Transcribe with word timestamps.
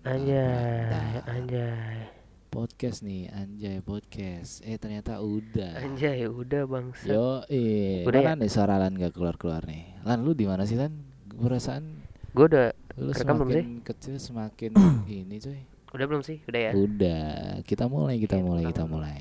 Anjay, 0.00 1.20
anjay, 1.28 2.08
Podcast 2.48 3.04
nih, 3.04 3.28
anjay 3.36 3.84
podcast. 3.84 4.64
Eh 4.64 4.80
ternyata 4.80 5.20
udah. 5.20 5.76
anjay, 5.76 6.24
udah 6.24 6.64
bangsa. 6.64 7.04
Yo, 7.04 7.44
eh, 7.52 8.08
Udah 8.08 8.20
ya? 8.24 8.32
mana 8.32 8.40
nih 8.40 8.48
suara 8.48 8.80
Lan 8.80 8.96
gak 8.96 9.12
keluar-keluar 9.12 9.68
nih? 9.68 10.00
Lan 10.00 10.24
lu 10.24 10.32
di 10.32 10.48
mana 10.48 10.64
sih 10.64 10.80
Lan? 10.80 10.96
Perasaan 11.36 12.00
Gue 12.32 12.48
udah, 12.48 12.72
lu 12.96 13.12
Kerekam 13.12 13.44
belum 13.44 13.50
semakin 13.52 13.66
kecil 13.84 14.14
semakin 14.16 14.70
ini 15.20 15.36
cuy. 15.36 15.60
udah 15.92 16.06
belum 16.08 16.22
sih? 16.24 16.40
Udah 16.48 16.60
ya. 16.64 16.72
Udah, 16.72 17.32
kita 17.68 17.84
mulai, 17.84 18.16
kita 18.16 18.40
mulai, 18.40 18.64
kita 18.72 18.84
mulai. 18.88 19.18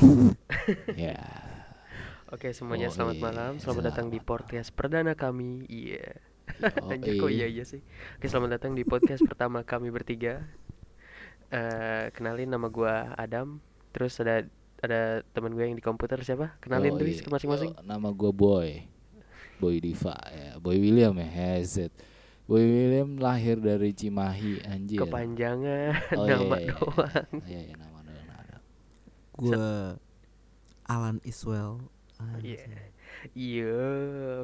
ya. 1.04 1.20
Oke 2.32 2.56
semuanya 2.56 2.88
Oh, 2.88 2.94
selamat 2.96 3.16
iya, 3.20 3.24
malam, 3.28 3.52
selamat 3.60 3.82
datang 3.92 4.06
di 4.08 4.16
selamat 4.16 4.28
podcast 4.40 4.72
perdana 4.72 5.12
kami. 5.12 5.68
Iya. 5.68 6.33
Oh, 6.62 6.90
Anjir 6.90 7.18
kok 7.18 7.28
iya 7.28 7.46
iya 7.46 7.64
sih. 7.64 7.82
Oke 8.14 8.26
selamat 8.26 8.56
datang 8.56 8.72
di 8.72 8.82
podcast 8.82 9.26
pertama 9.30 9.62
kami 9.62 9.90
bertiga. 9.90 10.46
Eh 11.50 12.10
kenalin 12.10 12.46
nama 12.48 12.68
gua 12.68 13.10
Adam. 13.14 13.58
Terus 13.90 14.18
ada 14.18 14.46
ada 14.78 15.00
teman 15.32 15.50
gue 15.50 15.64
yang 15.64 15.74
di 15.74 15.82
komputer 15.82 16.20
siapa? 16.20 16.54
Kenalin 16.60 16.94
Oh, 16.94 16.98
dulu 16.98 17.08
iya. 17.08 17.22
ke 17.22 17.30
masing-masing. 17.30 17.72
Oh, 17.72 17.82
nama 17.82 18.08
gua 18.10 18.30
Boy. 18.30 18.84
Boy 19.56 19.78
Diva 19.78 20.14
ya. 20.28 20.58
Boy 20.58 20.76
William 20.76 21.14
ya, 21.14 21.24
Hezet. 21.26 21.90
Boy 22.44 22.60
William 22.60 23.16
lahir 23.16 23.56
dari 23.56 23.96
Cimahi, 23.96 24.60
anjir. 24.68 25.00
Kepanjangan 25.00 25.96
Oh, 26.12 26.26
iya, 26.28 26.36
nama 26.36 26.54
iya, 26.54 26.60
iya. 26.60 26.72
doang. 26.76 27.30
Iya, 27.48 27.60
iya, 27.64 27.74
nama 27.74 27.98
doang. 28.02 28.62
Gua 29.34 29.66
Alan 30.84 31.18
Iswell. 31.24 31.80
Iya. 32.38 32.62
Iya, 33.32 33.80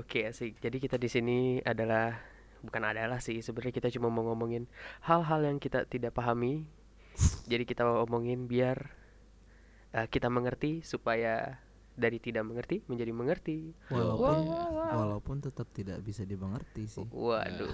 oke 0.01 0.33
asik. 0.33 0.57
Jadi 0.65 0.81
kita 0.81 0.97
di 0.97 1.09
sini 1.13 1.39
adalah 1.61 2.17
bukan 2.65 2.83
adalah 2.89 3.21
sih, 3.21 3.45
sebenarnya 3.45 3.77
kita 3.77 3.89
cuma 3.93 4.09
mau 4.09 4.25
ngomongin 4.33 4.65
hal-hal 5.05 5.45
yang 5.45 5.61
kita 5.61 5.85
tidak 5.85 6.17
pahami. 6.17 6.65
Jadi 7.45 7.69
kita 7.69 7.85
mau 7.85 8.01
omongin 8.09 8.49
biar 8.49 8.97
eh, 9.93 10.09
kita 10.09 10.33
mengerti 10.33 10.81
supaya 10.81 11.61
dari 11.93 12.17
tidak 12.17 12.49
mengerti 12.49 12.81
menjadi 12.89 13.13
mengerti. 13.13 13.59
Walaupun 13.93 14.37
wah. 14.49 14.95
walaupun 14.97 15.37
tetap 15.45 15.69
tidak 15.77 16.01
bisa 16.01 16.25
dimengerti 16.25 16.89
sih. 16.89 17.05
Waduh. 17.13 17.69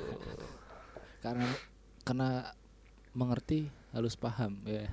Karena 1.24 1.46
kena 2.02 2.50
mengerti 3.14 3.70
harus 3.94 4.18
paham 4.18 4.58
ya. 4.66 4.91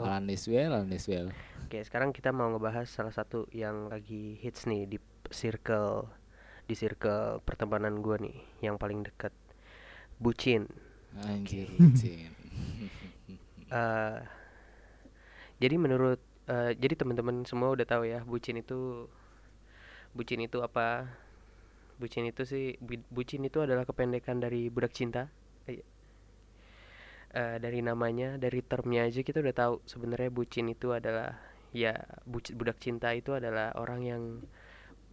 Oh. 0.00 0.08
Alan 0.08 0.32
Iswell, 0.32 0.72
Alan 0.72 0.90
Iswell. 0.90 1.30
Oke, 1.68 1.84
sekarang 1.84 2.10
kita 2.16 2.32
mau 2.32 2.48
ngebahas 2.48 2.88
salah 2.88 3.12
satu 3.12 3.44
yang 3.52 3.92
lagi 3.92 4.40
hits 4.40 4.64
nih 4.64 4.88
di 4.88 4.98
circle 5.30 6.08
di 6.68 6.74
circle 6.78 7.42
pertemanan 7.48 8.00
gua 8.04 8.16
nih 8.24 8.36
yang 8.66 8.76
paling 8.82 9.00
dekat. 9.08 9.32
Bucin. 10.22 10.68
Anjir, 11.26 11.68
Cin. 11.94 12.30
eh 13.70 14.20
jadi 15.62 15.76
menurut 15.78 16.18
eh, 16.50 16.72
jadi 16.78 16.94
teman-teman 16.98 17.44
semua 17.46 17.72
udah 17.74 17.86
tahu 17.86 18.04
ya 18.08 18.20
bucin 18.26 18.58
itu 18.60 19.06
bucin 20.16 20.40
itu 20.42 20.58
apa 20.62 21.06
bucin 22.00 22.24
itu 22.30 22.42
sih 22.52 22.64
bu- 22.86 23.08
bucin 23.16 23.42
itu 23.48 23.58
adalah 23.66 23.84
kependekan 23.88 24.36
dari 24.44 24.62
budak 24.74 24.92
cinta 24.98 25.22
eh, 27.34 27.56
dari 27.62 27.80
namanya 27.84 28.36
dari 28.40 28.60
termnya 28.64 29.06
aja 29.08 29.20
kita 29.22 29.38
udah 29.44 29.54
tahu 29.54 29.74
sebenarnya 29.86 30.30
bucin 30.32 30.66
itu 30.74 30.90
adalah 30.98 31.38
ya 31.70 31.94
buc- 32.26 32.54
budak 32.58 32.78
cinta 32.82 33.14
itu 33.14 33.30
adalah 33.38 33.70
orang 33.78 34.00
yang 34.02 34.22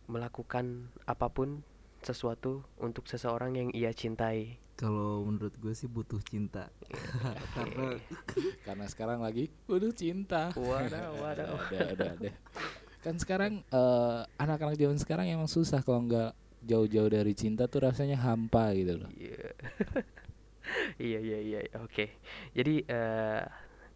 melakukan 0.07 0.87
apa 1.03 1.27
pun 1.27 1.61
sesuatu 1.99 2.63
untuk 2.79 3.05
seseorang 3.05 3.57
yang 3.57 3.69
ia 3.75 3.91
cintai 3.91 4.55
Kalau 4.77 5.25
menurut 5.25 5.57
gue 5.57 5.73
sih 5.73 5.89
butuh 5.89 6.21
cinta. 6.21 6.69
Karena 7.57 7.97
Karena 8.67 8.85
sekarang 8.85 9.19
lagi 9.25 9.49
waduh 9.65 9.89
cinta. 9.89 10.53
wadah 10.53 11.17
wadah 11.17 11.47
Ada, 11.73 11.79
ada, 11.97 12.05
ada. 12.13 12.31
Kan 13.01 13.17
sekarang 13.17 13.65
eh, 13.65 14.19
anak-anak 14.37 14.77
zaman 14.77 14.97
sekarang 15.01 15.25
emang 15.33 15.49
susah 15.49 15.81
kalau 15.81 16.05
nggak 16.05 16.31
jauh-jauh 16.61 17.09
dari 17.09 17.33
cinta 17.33 17.65
tuh 17.65 17.89
rasanya 17.89 18.21
hampa 18.21 18.69
gitu 18.77 19.01
loh. 19.01 19.09
Iya. 19.17 19.49
iya 21.01 21.19
iya 21.25 21.39
iya 21.41 21.59
oke. 21.81 22.05
Jadi 22.53 22.85
eh 22.85 23.41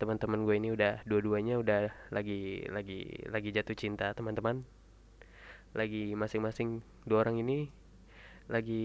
teman-teman 0.02 0.50
gue 0.50 0.56
ini 0.58 0.70
udah 0.74 1.06
dua-duanya 1.06 1.62
udah 1.62 1.94
lagi 2.10 2.66
lagi 2.74 3.06
lagi 3.30 3.50
jatuh 3.54 3.78
cinta 3.78 4.10
teman-teman. 4.18 4.66
Lagi 5.72 6.14
masing-masing 6.14 6.84
dua 7.08 7.24
orang 7.24 7.40
ini 7.40 7.72
lagi 8.52 8.84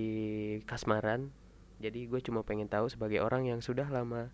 kasmaran. 0.65 1.35
Jadi 1.83 2.09
gue 2.09 2.21
cuma 2.23 2.41
pengen 2.47 2.71
tahu 2.71 2.89
sebagai 2.89 3.21
orang 3.21 3.45
yang 3.45 3.61
sudah 3.61 3.85
lama 3.91 4.33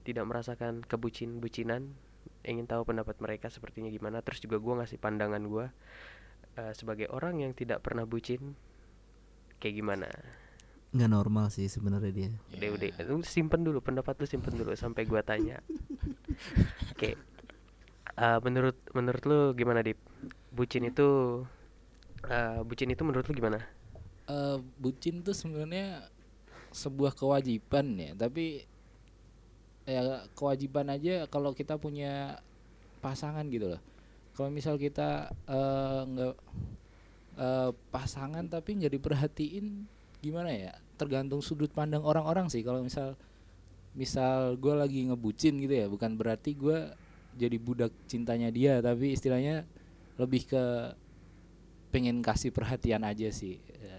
tidak 0.00 0.24
merasakan 0.24 0.80
kebucin-bucinan, 0.80 1.92
ingin 2.40 2.64
tahu 2.64 2.88
pendapat 2.88 3.20
mereka 3.20 3.52
sepertinya 3.52 3.92
gimana. 3.92 4.24
Terus 4.24 4.40
juga 4.40 4.56
gue 4.56 4.74
ngasih 4.80 4.96
pandangan 4.96 5.42
gue 5.44 5.66
eh, 6.56 6.72
sebagai 6.72 7.10
orang 7.12 7.42
yang 7.44 7.52
tidak 7.52 7.84
pernah 7.84 8.08
bucin 8.08 8.56
kayak 9.60 9.76
gimana. 9.76 10.08
nggak 10.90 11.06
normal 11.06 11.46
sih 11.54 11.70
sebenarnya 11.70 12.10
dia. 12.10 12.30
Udah, 12.50 12.66
Ya. 12.66 12.70
udah, 12.74 12.90
lu 13.06 13.22
simpen 13.22 13.62
dulu 13.62 13.78
pendapat 13.78 14.18
lu 14.18 14.26
simpen 14.26 14.58
dulu 14.58 14.74
sampai 14.74 15.06
gua 15.06 15.22
tanya. 15.22 15.62
Oke. 16.96 17.14
Eh, 18.18 18.38
menurut 18.42 18.74
menurut 18.90 19.22
lu 19.22 19.38
gimana, 19.54 19.86
Dip? 19.86 20.00
Bucin 20.50 20.82
itu 20.90 21.06
eh, 22.28 22.60
bucin 22.66 22.92
itu 22.92 23.02
menurut 23.06 23.24
lu 23.24 23.34
gimana? 23.36 23.64
Eh, 24.30 24.58
bucin 24.78 25.24
tuh 25.24 25.34
sebenarnya 25.34 26.06
sebuah 26.70 27.18
kewajiban 27.18 27.98
ya, 27.98 28.14
tapi 28.14 28.62
ya 29.88 30.22
kewajiban 30.38 30.86
aja 30.86 31.26
kalau 31.26 31.50
kita 31.50 31.74
punya 31.80 32.38
pasangan 33.02 33.42
gitu 33.50 33.74
loh. 33.74 33.82
Kalau 34.36 34.52
misal 34.52 34.78
kita 34.78 35.34
eh, 35.50 36.00
nggak 36.06 36.34
eh, 37.40 37.70
pasangan 37.90 38.46
tapi 38.46 38.78
nggak 38.78 38.94
diperhatiin 39.00 39.66
gimana 40.22 40.50
ya? 40.52 40.72
Tergantung 41.00 41.40
sudut 41.42 41.72
pandang 41.72 42.04
orang-orang 42.06 42.46
sih. 42.52 42.62
Kalau 42.62 42.84
misal 42.84 43.16
misal 43.98 44.54
gue 44.54 44.74
lagi 44.76 45.10
ngebucin 45.10 45.58
gitu 45.58 45.74
ya, 45.74 45.86
bukan 45.90 46.14
berarti 46.14 46.54
gue 46.54 46.94
jadi 47.34 47.56
budak 47.58 47.90
cintanya 48.06 48.50
dia, 48.54 48.78
tapi 48.78 49.18
istilahnya 49.18 49.66
lebih 50.18 50.46
ke 50.46 50.94
pengen 51.90 52.22
kasih 52.22 52.54
perhatian 52.54 53.02
aja 53.02 53.28
sih. 53.30 53.58
Ya. 53.82 53.98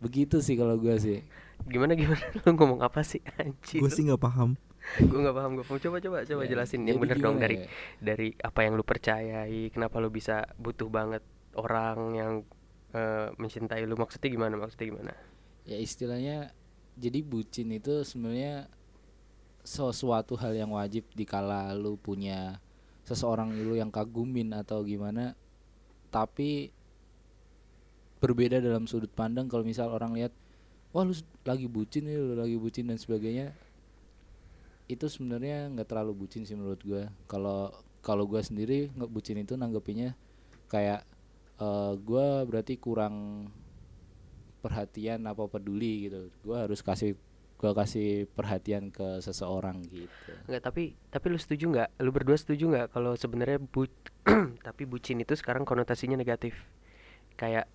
Begitu 0.00 0.40
sih 0.40 0.56
kalau 0.56 0.80
gua 0.80 0.96
sih. 0.96 1.20
Gimana 1.68 1.92
gimana 1.92 2.22
lu 2.40 2.50
ngomong 2.56 2.80
apa 2.80 3.04
sih 3.04 3.20
anjir? 3.36 3.84
Gue 3.84 3.92
sih 3.92 4.06
nggak 4.08 4.22
paham. 4.22 4.56
gua 5.12 5.18
nggak 5.28 5.36
paham 5.36 5.50
gua 5.60 5.64
coba 5.68 5.98
coba 6.00 6.18
coba 6.24 6.42
Ya, 6.48 6.56
jelasin 6.56 6.88
yang 6.88 6.96
bener 6.96 7.20
dong 7.20 7.36
gimana 7.36 7.44
dari 7.44 7.56
ya? 7.60 7.66
dari 8.00 8.28
apa 8.40 8.60
yang 8.64 8.72
lu 8.80 8.84
percayai, 8.86 9.68
kenapa 9.68 10.00
lu 10.00 10.08
bisa 10.08 10.48
butuh 10.56 10.88
banget 10.88 11.20
orang 11.52 11.98
yang 12.16 12.32
eh, 12.96 13.28
mencintai 13.36 13.84
lu 13.84 14.00
maksudnya 14.00 14.32
gimana 14.32 14.56
maksudnya 14.56 14.86
gimana? 14.88 15.12
Ya 15.68 15.76
istilahnya 15.76 16.56
jadi 16.96 17.20
bucin 17.20 17.68
itu 17.76 18.00
sebenarnya 18.08 18.72
sesuatu 19.60 20.40
hal 20.40 20.56
yang 20.56 20.72
wajib 20.72 21.04
dikala 21.12 21.76
lu 21.76 22.00
punya 22.00 22.58
seseorang 23.04 23.52
lu 23.52 23.76
yang 23.76 23.92
kagumin 23.92 24.56
atau 24.56 24.80
gimana 24.80 25.36
tapi 26.10 26.74
berbeda 28.20 28.60
dalam 28.60 28.84
sudut 28.84 29.08
pandang 29.08 29.48
kalau 29.48 29.64
misal 29.64 29.88
orang 29.88 30.12
lihat 30.12 30.34
wah 30.92 31.06
lu 31.06 31.16
lagi 31.46 31.64
bucin 31.70 32.04
nih 32.04 32.18
lu 32.18 32.34
lagi 32.36 32.58
bucin 32.58 32.90
dan 32.90 32.98
sebagainya. 33.00 33.54
Itu 34.90 35.06
sebenarnya 35.06 35.70
nggak 35.70 35.88
terlalu 35.88 36.26
bucin 36.26 36.42
sih 36.42 36.58
menurut 36.58 36.82
gua. 36.82 37.08
Kalau 37.30 37.70
kalau 38.02 38.26
gua 38.26 38.42
sendiri 38.42 38.90
nggak 38.92 39.10
bucin 39.10 39.38
itu 39.38 39.54
nanggepinnya 39.54 40.18
kayak 40.66 41.06
eh 41.62 41.92
gua 42.02 42.42
berarti 42.44 42.74
kurang 42.76 43.46
perhatian 44.60 45.24
apa 45.30 45.46
peduli 45.46 46.10
gitu. 46.10 46.28
Gua 46.42 46.66
harus 46.66 46.82
kasih 46.82 47.14
gua 47.60 47.76
kasih 47.76 48.24
perhatian 48.32 48.88
ke 48.88 49.20
seseorang 49.20 49.84
gitu 49.84 50.32
Enggak, 50.48 50.72
tapi 50.72 50.96
tapi 51.12 51.26
lu 51.28 51.36
setuju 51.36 51.68
nggak? 51.68 51.88
Lu 52.00 52.08
berdua 52.08 52.40
setuju 52.40 52.72
nggak 52.72 52.86
kalau 52.96 53.12
sebenarnya 53.12 53.60
bu 53.60 53.84
tapi 54.66 54.88
bucin 54.88 55.20
itu 55.20 55.36
sekarang 55.36 55.68
konotasinya 55.68 56.16
negatif. 56.16 56.56
Kayak 57.36 57.68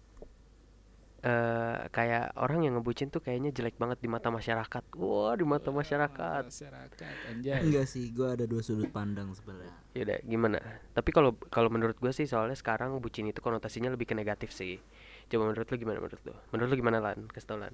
eh 1.26 1.90
kayak 1.90 2.38
orang 2.38 2.70
yang 2.70 2.78
ngebucin 2.78 3.10
tuh 3.10 3.18
kayaknya 3.18 3.50
jelek 3.50 3.82
banget 3.82 3.98
di 3.98 4.10
mata 4.10 4.30
masyarakat. 4.30 4.84
Wah, 4.98 5.34
di 5.34 5.46
mata 5.46 5.74
masyarakat. 5.74 6.44
masyarakat 6.46 7.16
anjay 7.34 7.66
Enggak 7.66 7.90
sih, 7.90 8.14
gue 8.14 8.30
ada 8.30 8.46
dua 8.46 8.62
sudut 8.62 8.90
pandang 8.94 9.34
sebenarnya. 9.34 9.74
Yaudah, 9.98 10.22
gimana? 10.22 10.62
Tapi 10.94 11.10
kalau 11.10 11.34
kalau 11.50 11.74
menurut 11.74 11.98
gue 11.98 12.14
sih 12.14 12.30
soalnya 12.30 12.54
sekarang 12.54 12.94
bucin 13.02 13.26
itu 13.26 13.42
konotasinya 13.42 13.90
lebih 13.90 14.06
ke 14.06 14.14
negatif 14.14 14.54
sih. 14.54 14.78
Coba 15.26 15.50
menurut 15.50 15.66
lu 15.66 15.78
gimana 15.82 15.98
menurut 15.98 16.22
lu? 16.22 16.34
Menurut 16.54 16.70
lu 16.70 16.78
gimana 16.78 16.98
Lan? 17.02 17.26
Kasih 17.34 17.48
tau 17.50 17.58
Lan. 17.58 17.74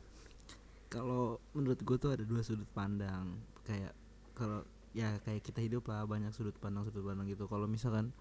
Kalau 0.91 1.39
menurut 1.55 1.79
gue 1.79 1.97
tuh 1.97 2.11
ada 2.11 2.23
dua 2.27 2.43
sudut 2.43 2.67
pandang. 2.75 3.39
Kayak 3.63 3.95
kalau 4.35 4.67
ya 4.91 5.15
kayak 5.23 5.39
kita 5.39 5.63
hidup 5.63 5.87
lah 5.87 6.03
banyak 6.03 6.35
sudut 6.35 6.53
pandang 6.59 6.83
sudut 6.83 7.07
pandang 7.07 7.31
gitu. 7.31 7.47
Kalau 7.47 7.63
misalkan 7.63 8.11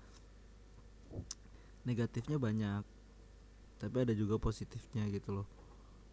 negatifnya 1.83 2.39
banyak, 2.39 2.87
tapi 3.83 3.97
ada 3.99 4.15
juga 4.15 4.39
positifnya 4.39 5.11
gitu 5.11 5.43
loh. 5.43 5.47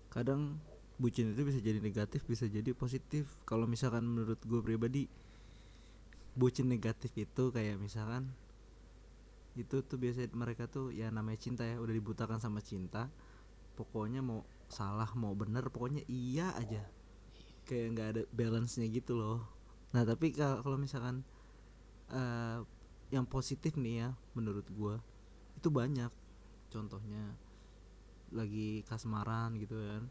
Kadang 0.10 0.58
bucin 0.98 1.30
itu 1.30 1.46
bisa 1.46 1.62
jadi 1.62 1.78
negatif 1.78 2.26
bisa 2.26 2.50
jadi 2.50 2.74
positif 2.74 3.30
kalau 3.46 3.70
misalkan 3.70 4.02
menurut 4.02 4.42
gue 4.42 4.62
pribadi 4.66 5.06
bucin 6.34 6.66
negatif 6.66 7.14
itu 7.14 7.54
kayak 7.54 7.78
misalkan 7.78 8.34
itu 9.54 9.82
tuh 9.86 9.98
biasanya 10.02 10.34
mereka 10.34 10.66
tuh 10.66 10.90
ya 10.90 11.14
namanya 11.14 11.38
cinta 11.38 11.66
ya 11.66 11.78
udah 11.78 11.94
dibutakan 11.94 12.42
sama 12.42 12.66
cinta 12.66 13.14
pokoknya 13.78 14.26
mau 14.26 14.42
salah 14.68 15.10
mau 15.16 15.32
bener 15.34 15.68
pokoknya 15.72 16.04
iya 16.12 16.52
aja. 16.56 16.84
Kayak 17.68 17.88
nggak 17.96 18.08
ada 18.16 18.22
balance 18.32 18.80
nya 18.80 18.88
gitu 18.92 19.16
loh. 19.16 19.44
Nah 19.96 20.04
tapi 20.04 20.36
kal- 20.36 20.60
kalau 20.64 20.78
misalkan 20.80 21.24
eh 22.12 22.60
yang 23.08 23.24
positif 23.24 23.80
nih 23.80 24.04
ya 24.04 24.10
menurut 24.36 24.68
gua 24.76 25.00
itu 25.56 25.68
banyak. 25.72 26.12
Contohnya 26.68 27.36
lagi 28.36 28.84
kasmaran 28.88 29.56
gitu 29.60 29.76
kan. 29.80 30.04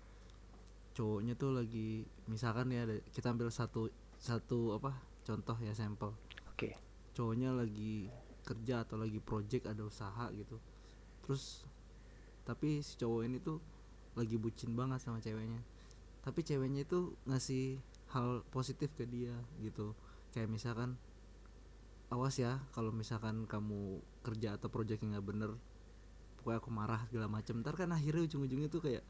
Cowoknya 0.96 1.36
tuh 1.36 1.52
lagi 1.52 2.08
misalkan 2.24 2.72
ya 2.72 2.88
kita 3.12 3.36
ambil 3.36 3.52
satu 3.52 3.92
satu 4.16 4.80
apa 4.80 4.96
contoh 5.24 5.56
ya 5.60 5.76
sampel. 5.76 6.16
Oke. 6.56 6.72
cowoknya 7.16 7.52
lagi 7.52 8.08
kerja 8.44 8.84
atau 8.84 9.00
lagi 9.00 9.20
project 9.20 9.68
ada 9.68 9.84
usaha 9.84 10.28
gitu. 10.32 10.56
Terus 11.24 11.64
tapi 12.44 12.80
si 12.80 12.96
cowok 13.00 13.20
ini 13.24 13.40
tuh 13.40 13.58
lagi 14.18 14.36
bucin 14.44 14.72
banget 14.80 15.00
sama 15.04 15.18
ceweknya. 15.24 15.60
Tapi 16.24 16.40
ceweknya 16.48 16.82
itu 16.88 17.00
ngasih 17.28 17.64
hal 18.14 18.28
positif 18.54 18.90
ke 18.98 19.04
dia 19.08 19.34
gitu. 19.62 19.94
Kayak 20.34 20.50
misalkan 20.56 20.90
awas 22.14 22.34
ya 22.38 22.52
kalau 22.74 22.90
misalkan 23.00 23.36
kamu 23.52 23.98
kerja 24.26 24.48
atau 24.56 24.68
project 24.74 25.02
yang 25.02 25.18
nggak 25.18 25.26
bener 25.30 25.50
pokoknya 26.38 26.58
aku 26.62 26.70
marah 26.80 27.00
segala 27.08 27.28
macam 27.36 27.54
ntar 27.62 27.74
kan 27.80 27.90
akhirnya 27.98 28.22
ujung-ujungnya 28.28 28.68
tuh 28.74 28.82
kayak 28.86 29.04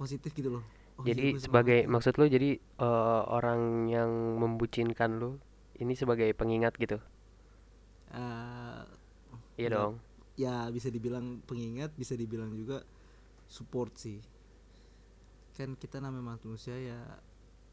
positif 0.00 0.30
gitu 0.38 0.50
loh. 0.60 0.64
Oh 1.00 1.06
iya, 1.10 1.22
jadi 1.22 1.26
gua 1.30 1.40
sebagai 1.44 1.80
maksud 1.94 2.14
lu 2.20 2.24
jadi 2.36 2.50
eh, 2.60 3.22
orang 3.36 3.60
yang 3.94 4.10
membucinkan 4.42 5.10
lu 5.20 5.30
ini 5.82 5.92
sebagai 6.00 6.28
pengingat 6.40 6.72
gitu. 6.82 6.98
Eh, 8.12 8.82
Iya 9.56 9.68
dong. 9.70 10.00
ya 10.36 10.68
bisa 10.68 10.88
dibilang 10.92 11.40
pengingat 11.48 11.96
bisa 11.96 12.12
dibilang 12.12 12.52
juga 12.52 12.84
support 13.48 13.96
sih 13.96 14.18
kan 15.56 15.72
kita 15.72 15.98
namanya 15.98 16.36
manusia 16.36 16.76
ya 16.76 17.00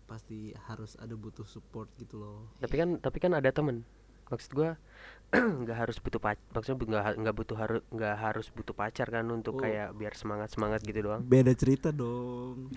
pasti 0.04 0.38
harus 0.64 0.96
ada 0.96 1.14
butuh 1.14 1.44
support 1.44 1.88
gitu 1.96 2.18
loh 2.18 2.48
Tapi 2.58 2.76
kan 2.76 2.90
tapi 2.98 3.18
kan 3.18 3.32
ada 3.32 3.50
temen. 3.50 3.84
Maksud 4.26 4.52
gua 4.52 4.80
nggak 5.64 5.78
harus 5.78 5.98
butuh 5.98 6.18
pacar. 6.18 6.44
Maksudnya 6.50 6.78
nggak 6.80 7.14
nggak 7.20 7.36
butuh 7.36 7.58
harus 7.58 7.82
nggak 7.90 8.16
harus 8.16 8.48
butuh 8.50 8.72
pacar 8.72 9.08
kan 9.10 9.26
untuk 9.28 9.54
Oh. 9.54 9.62
kayak 9.62 9.92
biar 9.94 10.14
semangat 10.14 10.50
semangat 10.50 10.80
gitu 10.82 11.00
doang. 11.02 11.22
beda 11.22 11.52
cerita 11.54 11.90
dong 11.90 12.72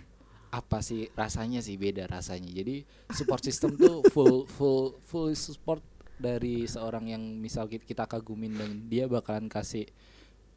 apa 0.49 0.81
sih 0.81 1.11
rasanya 1.13 1.59
sih 1.59 1.77
beda 1.77 2.07
rasanya 2.07 2.49
jadi 2.49 2.81
support 3.11 3.43
system 3.43 3.77
tuh 3.77 4.01
full 4.09 4.47
full 4.49 4.97
full 5.03 5.31
support 5.33 5.83
dari 6.17 6.65
seorang 6.65 7.07
yang 7.09 7.21
misal 7.37 7.67
ki- 7.67 7.83
kita 7.83 8.07
kagumin 8.07 8.55
dan 8.55 8.71
dia 8.87 9.05
bakalan 9.05 9.47
kasih 9.47 9.85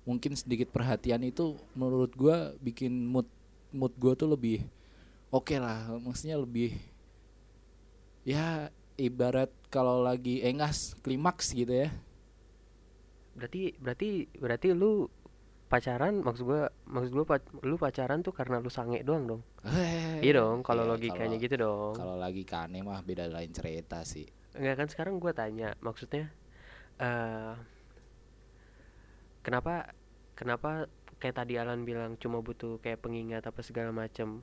mungkin 0.01 0.33
sedikit 0.33 0.69
perhatian 0.69 1.19
itu 1.21 1.53
menurut 1.73 2.13
gua 2.13 2.55
bikin 2.57 2.95
mood 3.03 3.27
mood 3.71 3.93
gua 3.95 4.13
tuh 4.13 4.29
lebih 4.29 4.65
oke 5.29 5.55
lah 5.55 5.93
maksudnya 5.97 6.35
lebih 6.35 6.73
ya 8.23 8.67
ibarat 8.95 9.49
kalau 9.69 10.01
lagi 10.01 10.41
engas 10.41 10.97
klimaks 10.99 11.53
gitu 11.53 11.85
ya 11.85 11.89
Berarti 13.29 13.71
berarti 13.79 14.09
berarti 14.35 14.67
lu 14.75 15.07
pacaran 15.71 16.19
maksud 16.19 16.43
gua 16.43 16.67
maksud 16.83 17.11
gua 17.13 17.25
pac- 17.25 17.55
lu 17.61 17.79
pacaran 17.79 18.19
tuh 18.19 18.35
karena 18.35 18.59
lu 18.59 18.67
sange 18.67 18.99
doang 18.99 19.29
dong. 19.29 19.41
Iya 20.19 20.43
dong, 20.43 20.59
kalau 20.59 20.83
Iya, 20.83 20.91
logikanya 20.91 21.29
kalau- 21.31 21.43
gitu 21.45 21.55
dong. 21.55 21.93
kalau 21.95 22.15
lagi 22.19 22.43
kane 22.43 22.83
mah 22.83 22.99
beda 22.99 23.31
lain 23.31 23.53
cerita 23.53 24.03
sih 24.03 24.27
Enggak 24.51 24.75
kan 24.75 24.87
sekarang 24.89 25.23
gua 25.23 25.31
tanya, 25.31 25.71
maksudnya 25.79 26.27
eh 26.99 27.53
kenapa 29.39 29.93
kenapa 30.35 30.87
kayak 31.19 31.35
tadi 31.43 31.59
Alan 31.59 31.83
bilang 31.83 32.15
cuma 32.17 32.39
butuh 32.39 32.79
kayak 32.79 33.03
pengingat 33.03 33.43
apa 33.45 33.59
segala 33.61 33.91
macam. 33.91 34.41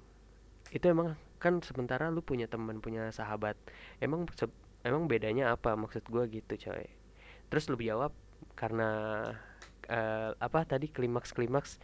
Itu 0.70 0.86
emang 0.92 1.16
kan 1.40 1.60
sementara 1.64 2.08
lu 2.12 2.20
punya 2.22 2.46
teman, 2.46 2.78
punya 2.84 3.08
sahabat. 3.10 3.56
Emang 3.98 4.28
emang 4.86 5.08
bedanya 5.10 5.56
apa 5.56 5.74
maksud 5.74 6.04
gua 6.08 6.28
gitu, 6.28 6.54
coy. 6.56 6.86
Terus 7.48 7.66
lu 7.72 7.76
jawab 7.80 8.12
karena 8.54 8.88
eh, 9.88 10.30
apa 10.36 10.64
tadi 10.68 10.90
klimaks 10.90 11.32
klimaks 11.32 11.78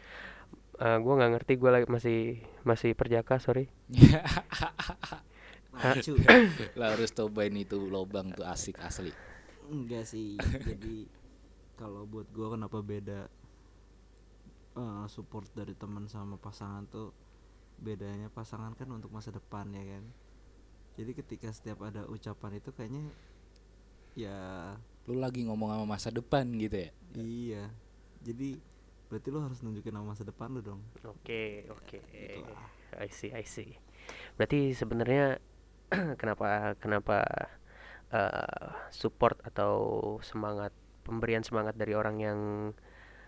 Eh 0.80 0.98
gua 1.04 1.14
nggak 1.20 1.32
ngerti 1.36 1.52
gua 1.60 1.70
lagi 1.78 1.86
masih 1.86 2.40
masih 2.64 2.96
perjaka 2.96 3.36
sorry 3.36 3.68
Macu. 5.72 6.16
lah 6.80 6.96
harus 6.96 7.12
cobain 7.12 7.52
itu 7.56 7.76
lobang 7.76 8.32
tuh 8.32 8.44
asik 8.48 8.80
asli 8.80 9.12
enggak 9.68 10.08
sih 10.08 10.40
jadi 10.40 11.06
kalau 11.76 12.08
buat 12.08 12.26
gua 12.32 12.56
kenapa 12.56 12.80
beda 12.80 13.30
eh, 14.76 15.04
support 15.08 15.48
dari 15.52 15.74
teman 15.76 16.06
sama 16.08 16.36
pasangan 16.40 16.84
tuh 16.88 17.12
bedanya 17.82 18.30
pasangan 18.30 18.78
kan 18.78 18.88
untuk 18.94 19.10
masa 19.10 19.34
depan 19.34 19.66
ya 19.74 19.82
kan 19.82 20.04
jadi 20.94 21.10
ketika 21.18 21.48
setiap 21.50 21.82
ada 21.82 22.06
ucapan 22.06 22.60
itu 22.60 22.70
kayaknya 22.70 23.04
ya 24.12 24.38
lu 25.08 25.18
lagi 25.18 25.42
ngomong 25.48 25.72
sama 25.72 25.86
masa 25.98 26.08
depan 26.12 26.46
gitu 26.60 26.76
ya 26.78 26.90
iya 27.18 27.64
jadi 28.22 28.60
berarti 29.10 29.28
lu 29.28 29.40
harus 29.44 29.60
nunjukin 29.60 29.92
nama 29.92 30.14
masa 30.14 30.24
depan 30.24 30.48
lu 30.52 30.64
dong 30.64 30.80
Oke, 31.04 31.68
oke. 31.68 32.00
Itulah. 32.16 32.64
I 32.96 33.08
see, 33.12 33.28
I 33.32 33.44
see. 33.44 33.76
Berarti 34.40 34.72
sebenarnya 34.72 35.36
kenapa 36.20 36.76
kenapa 36.80 37.24
eh, 38.08 38.68
support 38.88 39.36
atau 39.44 39.74
semangat 40.24 40.72
pemberian 41.04 41.44
semangat 41.44 41.76
dari 41.76 41.92
orang 41.92 42.16
yang 42.20 42.38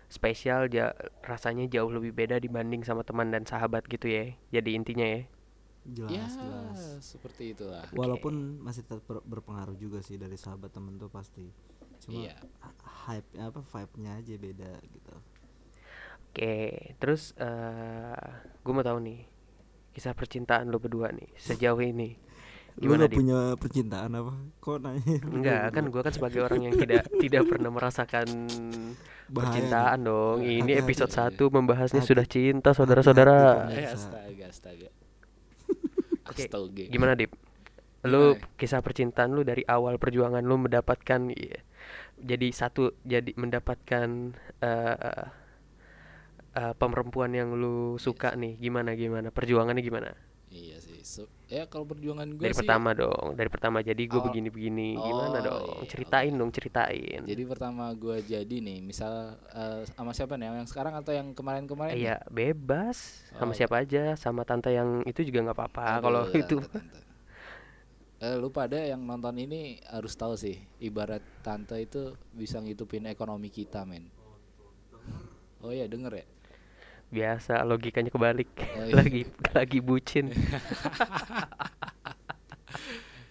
spesial 0.09 0.67
ja- 0.71 0.95
rasanya 1.25 1.65
jauh 1.69 1.89
lebih 1.91 2.11
beda 2.15 2.37
dibanding 2.41 2.81
sama 2.85 3.01
teman 3.07 3.29
dan 3.33 3.43
sahabat 3.45 3.85
gitu 3.89 4.07
ya. 4.09 4.25
Jadi 4.53 4.71
intinya 4.79 5.05
ya. 5.05 5.21
jelas 5.85 6.33
ya 6.41 6.41
jelas 6.41 6.79
seperti 7.05 7.53
itulah 7.53 7.85
walaupun 7.93 8.57
masih 8.57 8.81
tetap 8.89 9.05
ber- 9.05 9.21
berpengaruh 9.21 9.77
juga 9.77 10.01
sih 10.01 10.17
dari 10.17 10.33
sahabat 10.33 10.73
temen 10.73 10.97
tuh 10.97 11.13
pasti 11.13 11.45
cuma 12.01 12.25
Iya. 12.25 12.35
hype 13.05 13.29
apa 13.37 13.61
vibe-nya 13.61 14.11
aja 14.17 14.33
beda 14.41 14.71
gitu 14.81 15.13
Oke, 16.31 16.95
terus 16.99 17.31
eh 17.39 18.27
gue 18.63 18.73
mau 18.75 18.83
tahu 18.83 18.99
nih 18.99 19.19
kisah 19.95 20.13
percintaan 20.17 20.67
lo 20.71 20.77
berdua 20.83 21.11
nih 21.15 21.29
sejauh 21.39 21.79
ini. 21.79 22.19
Lu 22.77 22.81
Gimana 22.83 23.01
gak 23.01 23.09
Dip? 23.09 23.17
punya 23.17 23.39
percintaan 23.55 24.11
apa 24.13 24.33
kok 24.57 24.77
nanya 24.79 25.15
Enggak, 25.25 25.63
kan 25.71 25.83
gue 25.87 26.01
kan 26.01 26.11
sebagai 26.11 26.39
orang 26.41 26.59
yang 26.61 26.75
tidak 26.75 27.07
tidak 27.23 27.43
pernah 27.45 27.71
merasakan 27.71 28.27
Bahaya 29.25 29.41
percintaan 29.41 29.99
dong. 30.01 30.37
Ini 30.39 30.59
Hati-hati. 30.61 30.83
episode 30.83 31.11
1 31.11 31.55
membahasnya 31.55 31.97
Hati- 31.97 32.09
sudah 32.11 32.25
cinta 32.25 32.69
saudara-saudara. 32.71 33.71
eh 33.71 33.87
astaga 33.87 34.45
astaga 34.45 34.89
Oke, 36.29 36.45
astaga 36.45 36.83
Gimana 36.85 37.13
Dip? 37.13 37.31
Lu 38.03 38.35
Gimana? 38.35 38.53
kisah 38.53 38.81
percintaan 38.81 39.31
lu 39.31 39.41
dari 39.41 39.63
awal 39.65 39.95
perjuangan 39.95 40.41
lu 40.41 40.59
mendapatkan 40.59 41.31
iya, 41.31 41.57
jadi 42.15 42.47
satu 42.51 42.93
jadi 43.01 43.33
mendapatkan 43.33 44.07
eh 44.59 45.25
eh, 46.53 46.73
perempuan 46.75 47.31
yang 47.31 47.49
lu 47.51 47.95
suka 47.97 48.35
nih. 48.35 48.59
Gimana 48.59 48.93
gimana? 48.93 49.27
Perjuangannya 49.29 49.81
gimana? 49.81 50.11
Iya 50.55 50.79
sih 50.79 51.03
So- 51.03 51.27
ya 51.45 51.67
kalau 51.67 51.83
perjuangan 51.83 52.31
gue 52.31 52.41
Dari 52.41 52.55
sih 52.55 52.63
pertama 52.63 52.95
dong, 52.95 53.35
dari 53.35 53.49
pertama 53.51 53.77
jadi 53.79 53.99
gue 53.99 54.15
Oh. 54.15 54.23
begini-begini. 54.23 54.95
Gimana 54.95 55.37
Oh, 55.37 55.43
dong? 55.43 55.61
iya, 55.77 55.85
Ceritain 55.85 56.31
dong, 56.31 56.49
ceritain. 56.49 57.21
jadi 57.21 57.43
pertama 57.43 57.91
gue 57.91 58.23
jadi 58.23 58.55
nih 58.57 58.79
misal 58.79 59.35
eh, 59.51 59.83
sama 59.89 60.09
siapa 60.09 60.33
nih 60.33 60.55
yang 60.55 60.65
sekarang 60.65 60.95
atau 60.95 61.11
yang 61.11 61.27
kemarin-kemarin? 61.31 61.93
Iya, 61.93 62.23
bebas 62.25 62.97
sama 63.35 63.51
Oh. 63.51 63.53
siapa 63.53 63.75
aja, 63.77 64.15
sama 64.15 64.41
tante 64.41 64.71
yang 64.71 65.03
itu 65.03 65.21
juga 65.21 65.43
nggak 65.43 65.57
apa-apa. 65.59 65.85
Kalau 65.99 66.23
tante, 66.25 66.39
itu 66.39 66.57
tante. 66.63 66.99
Eh, 68.17 68.35
lu 68.35 68.47
pada 68.47 68.79
yang 68.79 69.03
nonton 69.03 69.35
ini 69.35 69.77
harus 69.85 70.15
tahu 70.15 70.33
sih 70.33 70.55
ibarat 70.79 71.19
tante 71.41 71.75
itu 71.77 72.15
bisa 72.31 72.57
ngitupin 72.57 73.05
ekonomi 73.05 73.51
kita 73.51 73.83
men 73.83 74.07
oh 75.59 75.69
iya 75.69 75.83
denger 75.85 76.13
ya 76.15 76.25
biasa 77.13 77.61
logikanya 77.63 78.09
kebalik. 78.11 78.49
Oh, 78.55 78.85
iya. 78.85 78.95
lagi 78.99 79.21
lagi 79.53 79.79
bucin. 79.81 80.31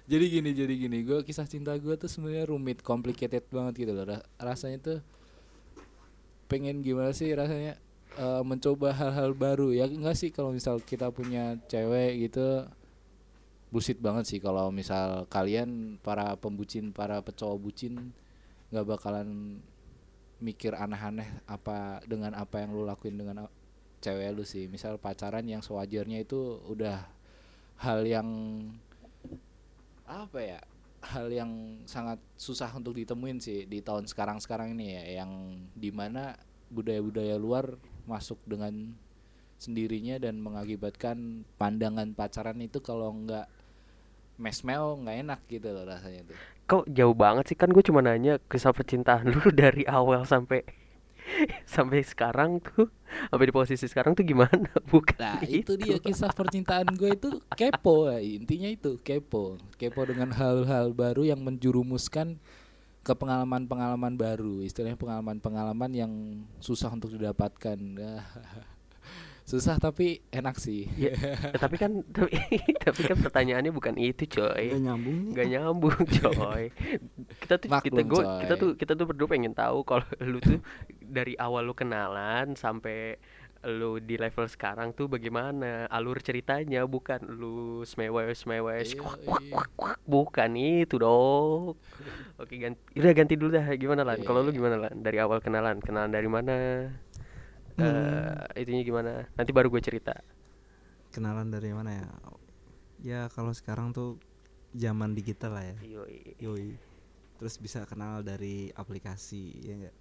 jadi 0.05 0.25
gini 0.29 0.51
jadi 0.53 0.75
gini 0.77 0.99
gue 1.01 1.25
kisah 1.25 1.49
cinta 1.49 1.73
gue 1.81 1.97
tuh 1.97 2.13
sebenarnya 2.13 2.53
rumit 2.53 2.85
complicated 2.85 3.49
banget 3.49 3.89
gitu 3.89 3.93
loh 3.97 4.05
Ra- 4.05 4.27
rasanya 4.37 4.79
tuh 4.81 4.99
pengen 6.45 6.85
gimana 6.85 7.17
sih 7.17 7.33
rasanya 7.33 7.81
eh, 8.21 8.43
mencoba 8.45 8.93
hal-hal 8.93 9.33
baru 9.33 9.73
ya 9.73 9.89
enggak 9.89 10.17
sih 10.17 10.29
kalau 10.29 10.53
misal 10.53 10.77
kita 10.85 11.09
punya 11.09 11.57
cewek 11.73 12.29
gitu 12.29 12.69
bullshit 13.73 13.99
banget 13.99 14.29
sih 14.29 14.39
kalau 14.39 14.69
misal 14.71 15.25
kalian 15.33 15.97
para 16.05 16.37
pembucin 16.37 16.93
para 16.93 17.19
pecowok 17.25 17.59
bucin 17.59 18.13
nggak 18.71 18.87
bakalan 18.87 19.59
mikir 20.39 20.77
aneh-aneh 20.77 21.27
apa 21.49 22.05
dengan 22.05 22.37
apa 22.37 22.61
yang 22.61 22.77
lu 22.77 22.85
lakuin 22.85 23.17
dengan 23.17 23.49
cewek 24.05 24.37
lu 24.37 24.45
sih. 24.45 24.69
Misal 24.69 25.01
pacaran 25.01 25.49
yang 25.49 25.65
sewajarnya 25.65 26.29
itu 26.29 26.61
udah 26.69 27.09
hal 27.81 28.05
yang 28.05 28.29
apa 30.05 30.39
ya 30.45 30.61
hal 31.01 31.33
yang 31.33 31.81
sangat 31.89 32.21
susah 32.37 32.69
untuk 32.77 32.97
ditemuin 32.97 33.41
sih 33.41 33.65
di 33.65 33.81
tahun 33.81 34.05
sekarang-sekarang 34.05 34.77
ini 34.77 35.01
ya. 35.01 35.25
Yang 35.25 35.31
di 35.73 35.89
mana 35.89 36.37
budaya-budaya 36.69 37.41
luar 37.41 37.81
masuk 38.05 38.37
dengan 38.45 38.93
sendirinya 39.57 40.21
dan 40.21 40.45
mengakibatkan 40.45 41.49
pandangan 41.57 42.13
pacaran 42.13 42.61
itu 42.61 42.85
kalau 42.85 43.17
nggak 43.17 43.49
mesmel 44.37 44.99
nggak 45.01 45.17
enak 45.25 45.41
gitu 45.49 45.73
loh 45.73 45.89
rasanya 45.89 46.29
tuh. 46.29 46.37
Kok 46.65 46.85
jauh 46.93 47.17
banget 47.17 47.53
sih? 47.53 47.57
Kan 47.57 47.73
gue 47.73 47.85
cuma 47.85 48.05
nanya 48.05 48.37
kisah 48.51 48.75
percintaan 48.77 49.31
lu 49.33 49.41
dari 49.55 49.89
awal 49.89 50.29
sampai 50.29 50.84
sampai 51.75 52.01
sekarang 52.05 52.61
tuh 52.63 52.91
sampai 53.31 53.47
di 53.49 53.55
posisi 53.55 53.87
sekarang 53.87 54.13
tuh 54.17 54.25
gimana? 54.27 54.71
Bukan 54.93 55.17
Nah 55.19 55.43
itu 55.47 55.79
dia 55.79 55.99
kisah 55.99 56.31
percintaan 56.33 56.95
gue 56.95 57.15
itu 57.15 57.31
kepo 57.55 58.11
ya. 58.11 58.19
intinya 58.21 58.69
itu 58.71 58.99
kepo. 59.01 59.59
Kepo 59.77 60.01
dengan 60.07 60.33
hal-hal 60.35 60.93
baru 60.93 61.27
yang 61.27 61.41
menjurumuskan 61.43 62.39
ke 63.05 63.13
pengalaman-pengalaman 63.13 64.17
baru 64.17 64.65
istilahnya 64.65 64.97
pengalaman-pengalaman 64.97 65.93
yang 65.93 66.13
susah 66.57 66.89
untuk 66.89 67.13
didapatkan 67.13 67.77
susah 69.45 69.77
tapi 69.77 70.25
enak 70.33 70.57
sih. 70.57 70.89
Ya, 70.97 71.13
ya, 71.13 71.53
tapi 71.61 71.77
kan 71.77 72.01
tapi, 72.17 72.33
tapi 72.81 73.01
kan 73.05 73.17
pertanyaannya 73.21 73.71
bukan 73.71 73.95
itu 74.01 74.25
coy. 74.27 74.73
Nggak 74.73 74.83
nyambung 74.89 75.17
nih. 75.21 75.31
Nggak 75.37 75.49
nyambung 75.53 75.99
coy. 76.25 76.63
Kita 77.45 77.55
tuh 77.61 77.69
kita 77.85 78.01
Maklum, 78.01 78.09
gua, 78.09 78.23
coy. 78.25 78.39
kita 78.41 78.55
tuh 78.57 78.71
kita 78.81 78.93
tuh 78.97 79.07
berdua 79.07 79.29
pengen 79.29 79.53
tahu 79.53 79.85
kalau 79.85 80.05
lu 80.33 80.41
tuh 80.41 80.65
dari 80.99 81.37
awal 81.37 81.69
lu 81.69 81.77
kenalan 81.77 82.57
sampai 82.57 83.21
lu 83.65 83.97
di 83.97 84.21
level 84.21 84.45
sekarang 84.45 84.93
tuh 84.93 85.09
bagaimana? 85.09 85.89
Alur 85.89 86.21
ceritanya 86.21 86.85
bukan 86.85 87.25
lu 87.25 87.81
smewes 87.85 88.45
smewes 88.45 88.93
Iya, 88.93 89.01
kuak, 89.01 89.19
kuak, 89.25 89.41
iya. 89.41 89.53
kuak, 89.57 89.69
kuak. 89.77 89.99
bukan 90.05 90.51
itu 90.57 91.01
dong 91.01 91.73
oke 92.37 92.55
ganti 92.57 92.81
udah 92.97 93.13
ganti 93.13 93.35
dulu 93.37 93.51
dah. 93.57 93.67
Gimana 93.77 94.03
lan? 94.05 94.21
Iya, 94.21 94.27
kalau 94.29 94.41
lu 94.45 94.53
iya. 94.53 94.57
gimana 94.61 94.77
lan? 94.89 94.95
Dari 95.01 95.17
awal 95.21 95.41
kenalan 95.41 95.81
kenalan 95.81 96.13
dari 96.13 96.29
mana 96.29 96.57
eh 97.79 98.63
itunya 98.63 98.83
gimana? 98.87 99.27
Nanti 99.35 99.51
baru 99.51 99.71
gue 99.71 99.83
cerita. 99.83 100.15
Kenalan 101.11 101.51
dari 101.51 101.71
mana 101.75 101.91
ya? 101.95 102.09
Ya 103.03 103.21
kalau 103.31 103.51
sekarang 103.55 103.95
tuh 103.95 104.19
zaman 104.75 105.15
digital 105.15 105.55
lah 105.59 105.65
ya. 105.67 105.77
Yoi. 105.83 106.39
yoi. 106.39 106.69
Terus 107.39 107.59
bisa 107.59 107.83
kenal 107.87 108.23
dari 108.23 108.71
aplikasi 108.75 109.59
ya 109.63 109.75
enggak 109.75 109.97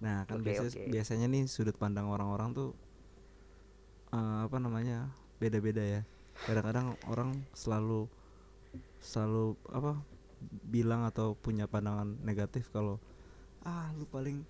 nah 0.00 0.24
kan 0.24 0.40
Oke, 0.40 0.48
biasa 0.48 0.64
oke. 0.72 0.88
biasanya 0.88 1.28
nih 1.28 1.44
sudut 1.44 1.76
pandang 1.76 2.08
orang-orang 2.08 2.56
tuh 2.56 2.72
eh, 4.16 4.38
apa 4.48 4.56
namanya 4.56 5.12
beda-beda 5.36 5.84
ya. 5.84 6.02
Kadang-kadang 6.48 6.96
orang 7.08 7.36
selalu 7.52 8.08
selalu 9.00 9.60
apa 9.68 10.00
bilang 10.72 11.04
atau 11.04 11.36
punya 11.36 11.68
pandangan 11.68 12.16
negatif 12.24 12.72
kalau 12.72 12.96
ah 13.60 13.92
lu 13.92 14.08
paling 14.08 14.40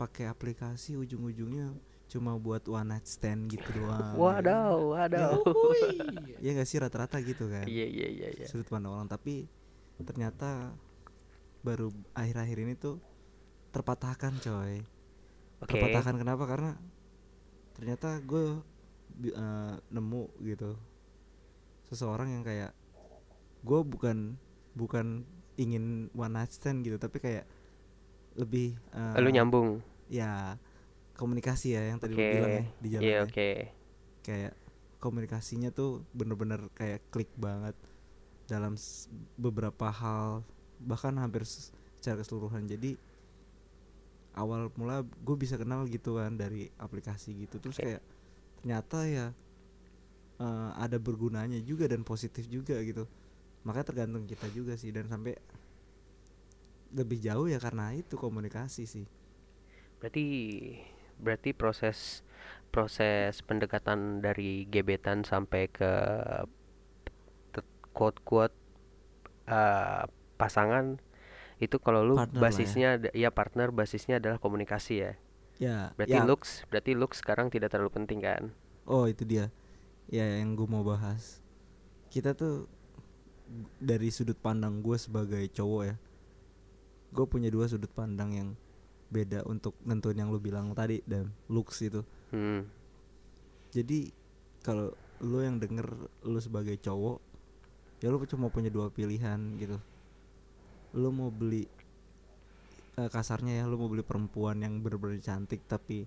pakai 0.00 0.32
aplikasi 0.32 0.96
ujung-ujungnya 0.96 1.76
cuma 2.08 2.34
buat 2.40 2.64
one 2.66 2.96
night 2.96 3.04
stand 3.06 3.52
gitu 3.52 3.68
doang 3.76 4.16
Wadaw, 4.16 4.96
wadaw. 4.96 5.44
ya 6.40 6.56
gak 6.56 6.66
sih 6.66 6.80
rata-rata 6.80 7.20
gitu 7.20 7.46
kan 7.52 7.68
Iya 7.68 7.86
iya 7.86 8.08
iya 8.08 8.28
iya. 8.40 8.46
sudut 8.48 8.66
pandang 8.66 8.96
orang 8.96 9.06
tapi 9.06 9.44
ternyata 10.00 10.72
baru 11.60 11.92
akhir-akhir 12.16 12.58
ini 12.64 12.74
tuh 12.74 12.96
terpatahkan 13.70 14.40
coy 14.40 14.80
Oke. 15.60 15.68
terpatahkan 15.76 16.16
kenapa 16.16 16.48
karena 16.48 16.72
ternyata 17.76 18.16
gue 18.24 18.58
nemu 19.92 20.24
gitu 20.40 20.74
seseorang 21.92 22.32
yang 22.40 22.42
kayak 22.42 22.72
gue 23.60 23.80
bukan 23.84 24.40
bukan 24.72 25.28
ingin 25.60 26.08
one 26.16 26.32
night 26.32 26.50
stand 26.50 26.80
gitu 26.80 26.96
tapi 26.96 27.20
kayak 27.20 27.44
lebih 28.38 28.78
eh, 28.94 29.20
Lu 29.20 29.28
nyambung. 29.28 29.82
Ya 30.10 30.58
komunikasi 31.14 31.76
ya 31.78 31.82
yang 31.86 32.02
tadi 32.02 32.18
lu 32.18 32.24
bilang 32.26 32.50
ya 32.50 32.64
di 32.82 32.88
jalan 32.90 33.04
Iya 33.06 33.16
ya. 33.16 33.24
oke. 33.24 33.50
kayak 34.20 34.52
komunikasinya 35.00 35.70
tuh 35.72 36.04
bener-bener 36.12 36.68
kayak 36.76 37.00
klik 37.08 37.30
banget 37.38 37.72
dalam 38.44 38.74
beberapa 39.38 39.88
hal 39.88 40.42
bahkan 40.82 41.14
hampir 41.16 41.46
secara 41.46 42.20
keseluruhan 42.20 42.66
jadi 42.66 42.98
awal 44.34 44.70
mula 44.76 45.02
gue 45.04 45.36
bisa 45.38 45.56
kenal 45.60 45.84
gitu 45.86 46.18
kan 46.18 46.34
dari 46.36 46.68
aplikasi 46.76 47.46
gitu 47.46 47.56
terus 47.62 47.78
Oke. 47.78 47.86
kayak 47.86 48.02
ternyata 48.60 48.98
ya 49.06 49.26
eh, 50.40 50.70
ada 50.76 50.98
bergunanya 51.00 51.60
juga 51.62 51.86
dan 51.88 52.02
positif 52.04 52.44
juga 52.50 52.76
gitu 52.82 53.06
makanya 53.64 53.86
tergantung 53.92 54.24
kita 54.24 54.48
juga 54.52 54.74
sih 54.76 54.88
dan 54.92 55.04
sampai 55.08 55.36
lebih 56.90 57.22
jauh 57.22 57.46
ya 57.46 57.60
karena 57.62 57.94
itu 57.94 58.18
komunikasi 58.18 58.82
sih 58.88 59.06
Berarti 60.00 60.24
berarti 61.20 61.52
proses 61.52 62.24
proses 62.72 63.44
pendekatan 63.44 64.24
dari 64.24 64.64
gebetan 64.66 65.22
sampai 65.26 65.68
ke 65.68 65.92
quote 67.92 68.22
quote 68.24 68.56
pasangan 70.38 70.96
itu 71.60 71.76
kalau 71.82 72.00
lu 72.06 72.16
Partner 72.16 72.38
ya. 72.38 72.40
basisnya 72.40 72.88
ada- 72.96 73.12
ya 73.12 73.28
partner 73.28 73.68
basisnya 73.74 74.16
adalah 74.16 74.40
komunikasi 74.40 74.94
ya. 75.04 75.12
ya 75.60 75.78
Berarti 75.98 76.16
ya, 76.16 76.24
looks 76.24 76.64
berarti 76.72 76.96
looks 76.96 77.20
sekarang 77.20 77.52
tidak 77.52 77.68
terlalu 77.74 77.92
penting 77.92 78.24
kan? 78.24 78.54
Oh 78.88 79.04
itu 79.04 79.28
dia 79.28 79.52
Ya 80.08 80.24
yang 80.40 80.56
gue 80.56 80.64
mau 80.66 80.80
bahas 80.82 81.38
Kita 82.08 82.32
tuh 82.34 82.64
Dari 83.78 84.08
sudut 84.08 84.34
pandang 84.40 84.80
gue 84.80 84.96
sebagai 84.96 85.44
cowok 85.52 85.82
ya 85.84 85.94
Gue 87.12 87.26
punya 87.28 87.52
dua 87.52 87.68
sudut 87.68 87.92
pandang 87.92 88.30
yang 88.32 88.48
Beda 89.10 89.42
untuk 89.44 89.74
nentuin 89.82 90.14
yang 90.16 90.30
lu 90.30 90.38
bilang 90.38 90.70
tadi 90.72 91.02
Dan 91.04 91.28
looks 91.46 91.82
itu 91.82 92.00
Hmm. 92.30 92.62
Jadi 93.74 94.06
kalau 94.62 94.94
lu 95.18 95.42
yang 95.42 95.58
denger 95.58 95.90
lu 96.22 96.38
sebagai 96.38 96.78
cowok 96.78 97.18
Ya 97.98 98.08
lu 98.08 98.22
cuma 98.24 98.46
punya 98.48 98.70
dua 98.70 98.86
pilihan 98.88 99.36
gitu 99.58 99.82
Lu 100.94 101.10
mau 101.10 101.28
beli 101.28 101.66
eh, 102.94 103.10
Kasarnya 103.10 103.58
ya 103.58 103.64
lu 103.66 103.76
mau 103.76 103.90
beli 103.90 104.06
perempuan 104.06 104.62
yang 104.62 104.78
bener-bener 104.78 105.18
cantik 105.18 105.66
Tapi 105.66 106.06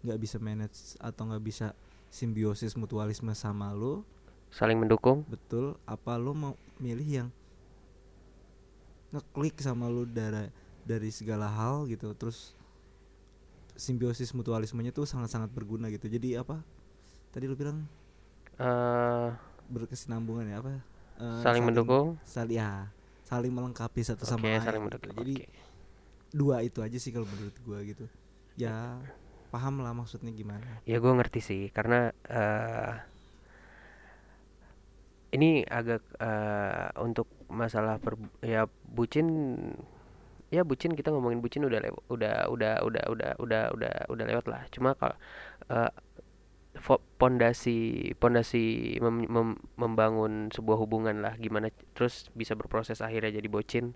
nggak 0.00 0.18
bisa 0.18 0.36
manage 0.42 0.96
atau 0.98 1.28
nggak 1.28 1.44
bisa 1.44 1.70
simbiosis 2.10 2.74
mutualisme 2.74 3.30
sama 3.30 3.70
lu 3.70 4.02
Saling 4.50 4.80
mendukung. 4.82 5.22
betul 5.30 5.78
apa 5.86 6.18
lu 6.18 6.34
mau 6.34 6.58
milih 6.82 7.06
yang 7.06 7.28
ngeklik 9.10 9.58
sama 9.58 9.86
lu 9.86 10.02
dari 10.02 10.50
dari 10.86 11.10
segala 11.12 11.48
hal 11.50 11.86
gitu 11.90 12.12
terus 12.16 12.54
simbiosis 13.76 14.36
mutualismenya 14.36 14.92
tuh 14.92 15.08
sangat-sangat 15.08 15.48
berguna 15.56 15.88
gitu 15.88 16.06
jadi 16.10 16.42
apa 16.44 16.60
tadi 17.32 17.46
lu 17.48 17.56
bilang 17.56 17.86
eh 18.60 19.30
berkesinambungan 19.70 20.46
ya 20.50 20.58
apa 20.62 20.74
Eh, 21.20 21.44
saling 21.44 21.64
mendukung. 21.68 22.16
saling 22.24 22.56
ya 22.56 22.88
saling 23.28 23.52
melengkapi 23.52 24.00
satu 24.00 24.24
Oke, 24.24 24.32
sama 24.32 24.56
lain 24.56 24.64
saling 24.64 24.82
gitu. 24.88 24.88
mendukung. 24.88 25.12
jadi 25.20 25.34
Oke. 25.36 25.46
dua 26.32 26.56
itu 26.64 26.80
aja 26.80 26.96
sih 26.96 27.12
kalau 27.14 27.28
menurut 27.28 27.56
gua 27.66 27.78
gitu 27.84 28.06
ya 28.56 28.98
paham 29.52 29.82
lah 29.84 29.92
maksudnya 29.92 30.32
gimana 30.32 30.82
Ya 30.88 30.96
gue 31.02 31.12
ngerti 31.18 31.40
sih 31.48 31.62
karena 31.76 32.10
eh 32.28 32.94
ini 35.30 35.62
agak 35.62 36.02
eh, 36.18 36.90
untuk 36.98 37.30
masalah 37.50 38.02
per 38.02 38.18
ya 38.42 38.66
bucin 38.90 39.26
ya 40.50 40.66
bucin 40.66 40.98
kita 40.98 41.14
ngomongin 41.14 41.38
bucin 41.38 41.62
udah 41.62 41.78
lew- 41.78 42.04
udah 42.10 42.50
udah 42.50 42.74
udah 42.82 43.04
udah 43.06 43.30
udah 43.38 43.62
udah 43.70 43.94
udah 44.10 44.24
lewat 44.26 44.46
lah. 44.50 44.62
Cuma 44.74 44.98
kalau 44.98 45.14
eh, 45.70 45.90
fo- 46.78 47.02
pondasi 47.18 48.10
pondasi 48.18 48.98
mem- 48.98 49.30
mem- 49.30 49.60
membangun 49.78 50.50
sebuah 50.50 50.78
hubungan 50.78 51.22
lah. 51.22 51.38
Gimana 51.38 51.70
terus 51.94 52.28
bisa 52.34 52.58
berproses 52.58 52.98
akhirnya 52.98 53.38
jadi 53.38 53.46
bocin. 53.46 53.94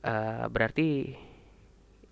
Eh 0.00 0.44
berarti 0.48 1.12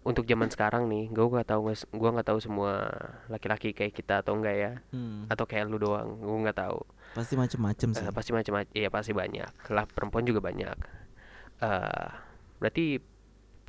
untuk 0.05 0.29
zaman 0.29 0.53
sekarang 0.53 0.85
nih 0.85 1.09
gue 1.09 1.25
nggak 1.25 1.49
tahu 1.49 1.73
gua 1.97 2.11
nggak 2.13 2.29
tahu 2.29 2.37
semua 2.37 2.93
laki-laki 3.33 3.73
kayak 3.73 3.97
kita 3.97 4.21
atau 4.21 4.37
enggak 4.37 4.57
ya. 4.61 4.73
Hmm, 4.93 5.25
atau 5.33 5.49
kayak 5.49 5.73
lu 5.73 5.81
doang 5.81 6.21
gue 6.21 6.39
nggak 6.45 6.61
tahu. 6.61 6.85
Pasti 7.17 7.39
macem-macem 7.41 7.97
sih. 7.97 8.05
Eh, 8.05 8.13
pasti 8.13 8.37
macam 8.37 8.61
iya 8.77 8.93
pasti 8.93 9.17
banyak. 9.17 9.73
Lah 9.73 9.89
perempuan 9.89 10.29
juga 10.29 10.45
banyak. 10.45 10.77
Eh 11.65 12.09
berarti 12.65 12.97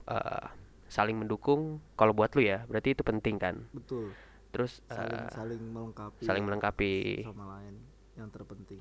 eh 0.07 0.45
saling 0.87 1.17
mendukung 1.19 1.83
kalau 1.99 2.15
buat 2.15 2.31
lu 2.37 2.45
ya 2.45 2.63
berarti 2.63 2.95
itu 2.95 3.03
penting 3.03 3.35
kan? 3.35 3.67
Betul. 3.75 4.15
Terus 4.55 4.79
saling 4.87 5.19
eh, 5.19 5.29
saling 5.35 5.61
melengkapi 5.67 6.23
saling 6.23 6.43
melengkapi. 6.47 6.93
sama 7.27 7.59
lain 7.59 7.75
yang 8.15 8.31
terpenting. 8.31 8.79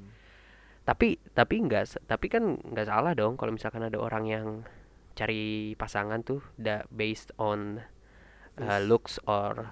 Tapi 0.86 1.18
tapi 1.34 1.54
enggak 1.58 1.90
s- 1.90 2.02
tapi 2.06 2.30
kan 2.30 2.60
nggak 2.62 2.86
salah 2.86 3.16
dong 3.18 3.34
kalau 3.34 3.50
misalkan 3.50 3.82
ada 3.82 3.98
orang 3.98 4.24
yang 4.30 4.46
cari 5.18 5.74
pasangan 5.74 6.22
tuh 6.22 6.44
da 6.54 6.86
based 6.92 7.34
on 7.40 7.82
uh, 8.60 8.80
looks 8.84 9.18
or 9.26 9.66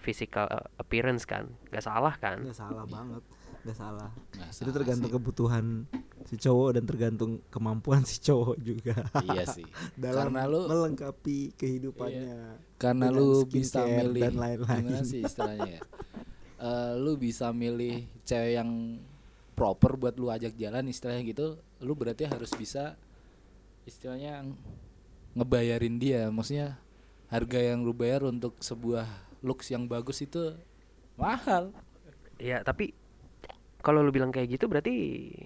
physical 0.00 0.46
uh, 0.48 0.64
appearance 0.80 1.28
kan? 1.28 1.52
Nggak 1.68 1.84
salah 1.84 2.14
kan? 2.16 2.46
Nggak 2.48 2.56
salah 2.56 2.86
banget 2.88 3.22
nggak 3.64 3.76
salah. 3.76 4.10
Nggak 4.36 4.50
itu 4.50 4.60
salah 4.60 4.74
tergantung 4.76 5.10
sih. 5.10 5.16
kebutuhan 5.16 5.64
si 6.24 6.36
cowok 6.36 6.68
dan 6.76 6.84
tergantung 6.84 7.30
kemampuan 7.48 8.04
si 8.04 8.20
cowok 8.20 8.56
juga. 8.60 8.94
Iya 9.24 9.44
sih. 9.48 9.64
Dalam 9.96 10.32
Karena 10.32 10.44
lu- 10.44 10.68
melengkapi 10.68 11.56
kehidupannya 11.56 12.60
karena 12.76 13.08
dengan 13.08 13.20
lu 13.24 13.48
bisa 13.48 13.80
milih 13.88 14.22
dan 14.28 14.34
lain-lain. 14.36 14.82
gimana 14.84 15.00
sih 15.02 15.20
istilahnya 15.28 15.68
ya? 15.68 15.82
Eh, 16.60 16.92
lu 17.00 17.16
bisa 17.16 17.48
milih 17.50 18.04
cewek 18.22 18.52
yang 18.56 19.00
proper 19.54 19.96
buat 19.96 20.14
lu 20.16 20.28
ajak 20.28 20.58
jalan 20.58 20.90
istilahnya 20.90 21.22
gitu 21.24 21.46
lu 21.78 21.94
berarti 21.94 22.26
harus 22.26 22.50
bisa 22.52 22.96
istilahnya 23.84 24.44
ngebayarin 25.32 25.96
dia. 25.96 26.28
Maksudnya 26.28 26.76
harga 27.28 27.58
yang 27.58 27.80
lu 27.82 27.92
bayar 27.92 28.24
untuk 28.24 28.56
sebuah 28.60 29.08
looks 29.40 29.68
yang 29.72 29.84
bagus 29.84 30.20
itu 30.20 30.52
mahal. 31.16 31.70
Ya 32.36 32.60
tapi 32.60 32.92
kalau 33.84 34.00
lu 34.00 34.10
bilang 34.10 34.32
kayak 34.32 34.48
gitu 34.50 34.64
berarti 34.64 34.94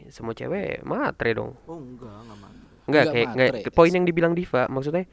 semua 0.09 0.33
cewek 0.33 0.87
matre 0.87 1.35
dong 1.35 1.59
oh 1.66 1.76
enggak 1.76 2.14
enggak 2.14 2.38
mati 2.38 2.57
Enggak 2.88 3.02
Enggak 3.04 3.12
kayak 3.12 3.28
enggak 3.28 3.50
matre. 3.52 3.71
poin 3.75 3.92
yang 3.92 4.07
dibilang 4.07 4.33
Diva 4.33 4.62
maksudnya 4.66 5.04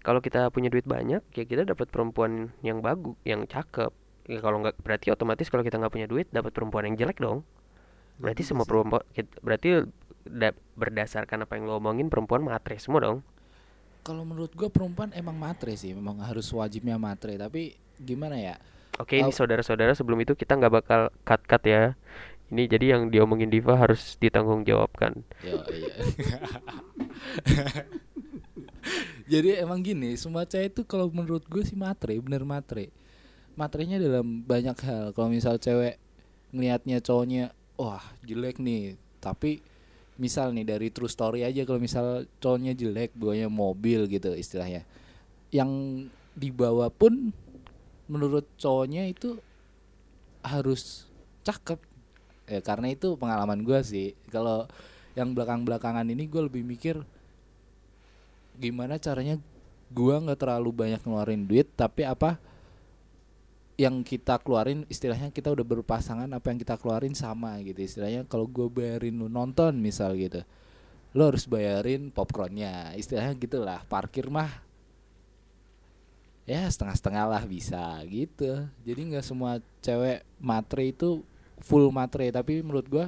kalau 0.00 0.22
kita 0.22 0.48
punya 0.48 0.70
duit 0.70 0.86
banyak 0.86 1.20
ya 1.28 1.44
kita 1.44 1.66
dapat 1.66 1.90
perempuan 1.90 2.54
yang 2.62 2.80
bagus, 2.80 3.12
yang 3.22 3.44
cakep. 3.44 3.90
Ya 4.24 4.38
kalau 4.38 4.62
nggak 4.62 4.80
berarti 4.80 5.10
otomatis 5.10 5.48
kalau 5.48 5.60
kita 5.60 5.76
nggak 5.76 5.90
punya 5.90 6.06
duit 6.06 6.24
dapat 6.30 6.54
perempuan 6.54 6.86
yang 6.86 6.96
jelek 6.96 7.18
dong. 7.18 7.44
Berarti 8.16 8.40
juga 8.40 8.48
semua 8.48 8.64
sih. 8.64 8.70
perempuan 8.70 9.02
berarti 9.42 9.68
da- 10.24 10.56
berdasarkan 10.72 11.44
apa 11.44 11.52
yang 11.54 11.66
lo 11.66 11.76
omongin 11.76 12.08
perempuan 12.08 12.40
matre 12.40 12.78
semua 12.78 13.02
dong. 13.02 13.18
kalau 14.00 14.24
menurut 14.24 14.54
gua 14.56 14.72
perempuan 14.72 15.12
emang 15.12 15.36
matre 15.36 15.76
sih 15.76 15.92
memang 15.92 16.24
harus 16.24 16.48
wajibnya 16.48 16.96
matre 16.96 17.36
tapi 17.36 17.76
gimana 17.98 18.40
ya 18.40 18.56
Oke, 18.96 19.14
ini 19.14 19.28
Oh. 19.28 19.36
saudara-saudara 19.36 19.92
sebelum 19.92 20.18
itu 20.18 20.32
kita 20.32 20.56
nggak 20.56 20.74
bakal 20.74 21.00
cut-cut 21.22 21.62
ya. 21.62 21.94
Ini 22.48 22.64
jadi 22.64 22.96
yang 22.96 23.12
diomongin 23.12 23.52
Diva 23.52 23.76
harus 23.76 24.16
ditanggung 24.16 24.64
jawabkan. 24.64 25.20
Yo, 25.44 25.60
iya. 25.68 25.94
Jadi 29.28 29.60
emang 29.60 29.84
gini, 29.84 30.16
semua 30.16 30.48
cewek 30.48 30.72
itu 30.72 30.82
kalau 30.88 31.12
menurut 31.12 31.44
gue 31.44 31.60
sih 31.60 31.76
matre, 31.76 32.16
bener 32.16 32.48
matre. 32.48 32.88
Matrenya 33.52 34.00
dalam 34.00 34.40
banyak 34.40 34.72
hal. 34.80 35.12
Kalau 35.12 35.28
misal 35.28 35.60
cewek 35.60 36.00
ngelihatnya 36.56 37.04
cowoknya, 37.04 37.52
wah 37.76 38.00
jelek 38.24 38.56
nih, 38.56 38.96
tapi 39.20 39.60
misal 40.16 40.56
nih 40.56 40.64
dari 40.64 40.88
true 40.88 41.12
story 41.12 41.44
aja 41.44 41.68
kalau 41.68 41.76
misal 41.76 42.24
cowoknya 42.40 42.72
jelek, 42.72 43.12
bawanya 43.12 43.52
mobil 43.52 44.08
gitu 44.08 44.32
istilahnya. 44.32 44.88
Yang 45.52 46.08
dibawa 46.32 46.88
pun 46.88 47.36
menurut 48.08 48.48
cowoknya 48.56 49.12
itu 49.12 49.36
harus 50.40 51.04
cakep. 51.44 51.76
Ya 52.48 52.64
karena 52.64 52.90
itu 52.90 53.14
pengalaman 53.20 53.60
gua 53.62 53.84
sih. 53.84 54.16
Kalau 54.32 54.66
yang 55.14 55.34
belakang-belakangan 55.34 56.06
ini 56.08 56.30
gue 56.30 56.42
lebih 56.46 56.62
mikir 56.62 57.02
gimana 58.54 59.02
caranya 59.02 59.38
gua 59.90 60.22
nggak 60.22 60.38
terlalu 60.38 60.70
banyak 60.70 61.02
ngeluarin 61.02 61.42
duit 61.42 61.66
tapi 61.74 62.06
apa 62.06 62.38
yang 63.78 64.02
kita 64.02 64.38
keluarin 64.42 64.82
istilahnya 64.90 65.30
kita 65.30 65.54
udah 65.54 65.62
berpasangan 65.62 66.26
apa 66.30 66.46
yang 66.50 66.58
kita 66.58 66.74
keluarin 66.78 67.14
sama 67.14 67.54
gitu. 67.62 67.78
Istilahnya 67.78 68.26
kalau 68.26 68.50
gue 68.50 68.66
bayarin 68.66 69.14
lu 69.14 69.30
nonton 69.30 69.78
misal 69.78 70.18
gitu 70.18 70.42
lo 71.16 71.32
harus 71.32 71.46
bayarin 71.48 72.12
popcornnya. 72.12 72.92
Istilahnya 72.98 73.38
gitulah 73.38 73.80
parkir 73.88 74.28
mah 74.28 74.50
ya 76.48 76.64
setengah-setengah 76.68 77.24
lah 77.28 77.42
bisa 77.46 78.02
gitu. 78.10 78.66
Jadi 78.82 79.00
nggak 79.14 79.24
semua 79.24 79.62
cewek 79.80 80.26
matre 80.40 80.90
itu 80.92 81.22
full 81.62 81.90
matre 81.90 82.30
tapi 82.30 82.62
menurut 82.62 82.86
gua 82.86 83.06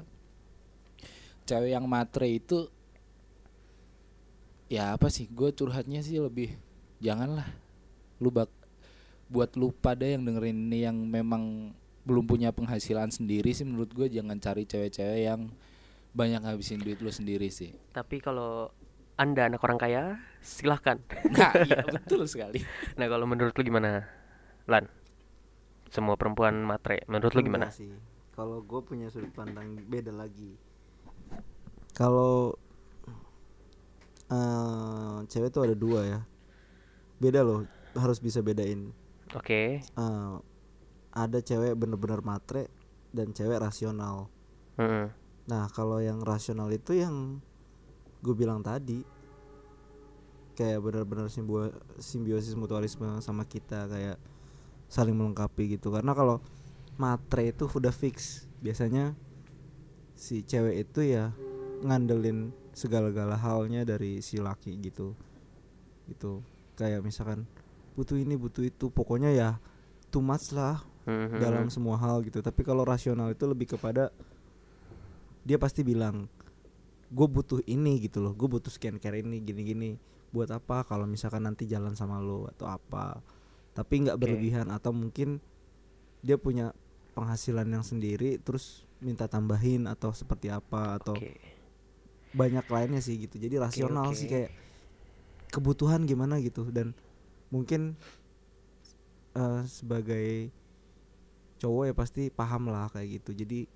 cewek 1.51 1.75
yang 1.75 1.87
matre 1.91 2.31
itu 2.31 2.71
ya 4.71 4.95
apa 4.95 5.11
sih 5.11 5.27
gue 5.27 5.51
curhatnya 5.51 5.99
sih 5.99 6.23
lebih 6.23 6.55
janganlah 7.03 7.51
lu 8.23 8.31
bak 8.31 8.47
buat 9.27 9.51
lu 9.59 9.75
pada 9.75 10.07
yang 10.07 10.23
dengerin 10.23 10.71
ini 10.71 10.87
yang 10.87 10.95
memang 10.95 11.75
belum 12.07 12.31
punya 12.31 12.55
penghasilan 12.55 13.11
sendiri 13.11 13.51
sih 13.51 13.67
menurut 13.67 13.91
gue 13.91 14.07
jangan 14.07 14.39
cari 14.39 14.63
cewek-cewek 14.63 15.27
yang 15.27 15.51
banyak 16.15 16.43
ngabisin 16.43 16.83
duit 16.83 17.03
lu 17.03 17.11
sendiri 17.11 17.51
sih 17.51 17.75
Tapi 17.91 18.23
kalau 18.23 18.71
Anda 19.21 19.53
anak 19.53 19.61
orang 19.63 19.77
kaya, 19.77 20.03
silahkan. 20.41 20.97
nah 21.37 21.53
iya 21.61 21.85
betul 21.85 22.25
sekali 22.25 22.65
Nah, 22.97 23.05
kalau 23.05 23.29
menurut 23.29 23.53
lu 23.53 23.63
gimana? 23.63 24.09
Lan. 24.65 24.89
Semua 25.93 26.17
perempuan 26.17 26.57
matre. 26.65 27.05
Menurut 27.05 27.37
lu 27.37 27.45
gimana? 27.45 27.69
Sih 27.69 27.93
kalau 28.41 28.65
gue 28.65 28.81
punya 28.81 29.13
sudut 29.13 29.29
pandang 29.37 29.77
beda 29.85 30.17
lagi. 30.17 30.57
Kalau 31.93 32.57
eh 34.33 35.19
cewek 35.29 35.53
tuh 35.53 35.69
ada 35.69 35.77
dua 35.77 36.01
ya. 36.09 36.21
Beda 37.21 37.45
loh 37.45 37.69
harus 37.93 38.17
bisa 38.17 38.41
bedain. 38.41 38.97
Oke. 39.37 39.85
Eh, 39.85 40.35
ada 41.13 41.39
cewek 41.45 41.77
bener-bener 41.77 42.25
matre 42.25 42.73
dan 43.13 43.37
cewek 43.37 43.61
rasional. 43.61 44.33
Mm-mm. 44.81 45.13
nah 45.45 45.69
kalau 45.69 46.01
yang 46.01 46.25
rasional 46.25 46.73
itu 46.73 46.97
yang 46.97 47.45
gue 48.25 48.33
bilang 48.33 48.65
tadi. 48.65 49.05
Kayak 50.57 50.81
bener-bener 50.81 51.29
simbio- 51.29 51.77
simbiosis 52.01 52.57
mutualisme 52.57 53.21
sama 53.21 53.45
kita 53.45 53.85
kayak 53.85 54.17
saling 54.89 55.13
melengkapi 55.13 55.77
gitu. 55.77 55.93
Karena 55.93 56.17
kalau 56.17 56.41
matre 57.01 57.49
itu 57.49 57.65
udah 57.65 57.89
fix. 57.89 58.45
Biasanya 58.61 59.17
si 60.13 60.45
cewek 60.45 60.85
itu 60.85 61.01
ya 61.17 61.33
ngandelin 61.81 62.53
segala-gala 62.77 63.41
halnya 63.41 63.89
dari 63.89 64.21
si 64.21 64.37
laki 64.37 64.77
gitu. 64.85 65.17
Gitu. 66.05 66.45
Kayak 66.77 67.01
misalkan 67.01 67.49
butuh 67.97 68.21
ini 68.21 68.37
butuh 68.37 68.69
itu. 68.69 68.93
Pokoknya 68.93 69.33
ya 69.33 69.57
too 70.13 70.21
much 70.21 70.53
lah 70.53 70.85
Mhm. 71.09 71.41
dalam 71.41 71.67
semua 71.73 71.97
hal 71.97 72.21
gitu. 72.21 72.45
Tapi 72.45 72.61
kalau 72.61 72.85
rasional 72.85 73.33
itu 73.33 73.49
lebih 73.49 73.73
kepada 73.73 74.13
dia 75.41 75.57
pasti 75.57 75.81
bilang 75.81 76.29
gue 77.09 77.27
butuh 77.27 77.65
ini 77.65 77.97
gitu 78.05 78.21
loh. 78.21 78.37
Gue 78.37 78.47
butuh 78.47 78.69
skincare 78.69 79.25
ini 79.25 79.41
gini-gini. 79.41 79.97
Buat 80.31 80.53
apa 80.55 80.85
kalau 80.85 81.09
misalkan 81.09 81.43
nanti 81.43 81.65
jalan 81.67 81.97
sama 81.97 82.21
lo 82.21 82.47
atau 82.53 82.69
apa? 82.69 83.19
Tapi 83.73 84.07
nggak 84.07 84.21
Oke. 84.21 84.23
berlebihan 84.29 84.69
atau 84.71 84.93
mungkin 84.93 85.41
dia 86.21 86.37
punya 86.37 86.77
penghasilan 87.13 87.67
yang 87.67 87.85
sendiri 87.85 88.41
terus 88.41 88.87
minta 89.01 89.27
tambahin 89.27 89.89
atau 89.89 90.13
seperti 90.13 90.53
apa 90.53 91.01
atau 91.01 91.17
Oke. 91.17 91.37
banyak 92.37 92.67
lainnya 92.69 93.01
sih 93.01 93.17
gitu 93.19 93.41
jadi 93.41 93.59
rasional 93.59 94.13
sih 94.13 94.29
oke. 94.29 94.33
kayak 94.33 94.51
kebutuhan 95.51 96.07
gimana 96.07 96.39
gitu 96.39 96.69
dan 96.71 96.95
mungkin 97.51 97.99
eh, 99.35 99.63
sebagai 99.67 100.55
cowok 101.61 101.85
ya 101.91 101.95
pasti 101.95 102.23
paham 102.33 102.73
lah 102.73 102.89
kayak 102.89 103.21
gitu 103.21 103.37
jadi 103.37 103.69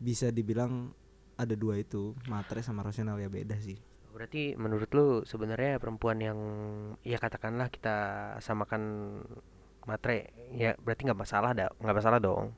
bisa 0.00 0.30
dibilang 0.30 0.92
ada 1.40 1.56
dua 1.56 1.80
itu 1.80 2.12
matre 2.28 2.60
sama 2.60 2.84
rasional 2.84 3.16
ya 3.16 3.32
beda 3.32 3.56
sih 3.58 3.80
Berarti 4.10 4.52
menurut 4.58 4.90
lu 4.92 5.08
sebenarnya 5.24 5.80
perempuan 5.80 6.18
yang 6.20 6.38
ya 7.06 7.16
katakanlah 7.16 7.72
kita 7.72 7.96
samakan 8.42 8.82
matre, 9.82 10.28
ya 10.52 10.76
berarti 10.76 11.04
nggak 11.04 11.16
masalah 11.18 11.50
dah, 11.52 11.68
nggak 11.74 11.96
masalah 11.96 12.18
dong. 12.18 12.52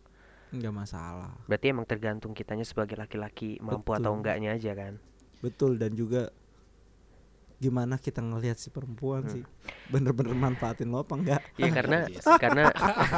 nggak 0.50 0.68
masalah 0.70 1.32
Berarti 1.44 1.66
emang 1.68 1.84
tergantung 1.84 2.32
kitanya 2.32 2.60
sebagai 2.62 2.92
laki-laki 2.94 3.56
mampu 3.58 3.90
atau 3.90 4.12
Betul. 4.12 4.16
enggaknya 4.18 4.50
aja 4.52 4.72
kan. 4.72 4.94
betul 5.40 5.74
dan 5.74 5.90
juga 5.92 6.28
gimana 7.56 7.94
kita 7.94 8.18
ngelihat 8.18 8.58
si 8.58 8.68
perempuan 8.68 9.22
sih 9.28 9.42
bener-bener 9.86 10.34
manfaatin 10.34 10.86
lo 10.86 11.02
apa 11.02 11.14
enggak 11.14 11.42
Iya 11.56 11.70
karena 11.70 11.98
karena 12.42 12.64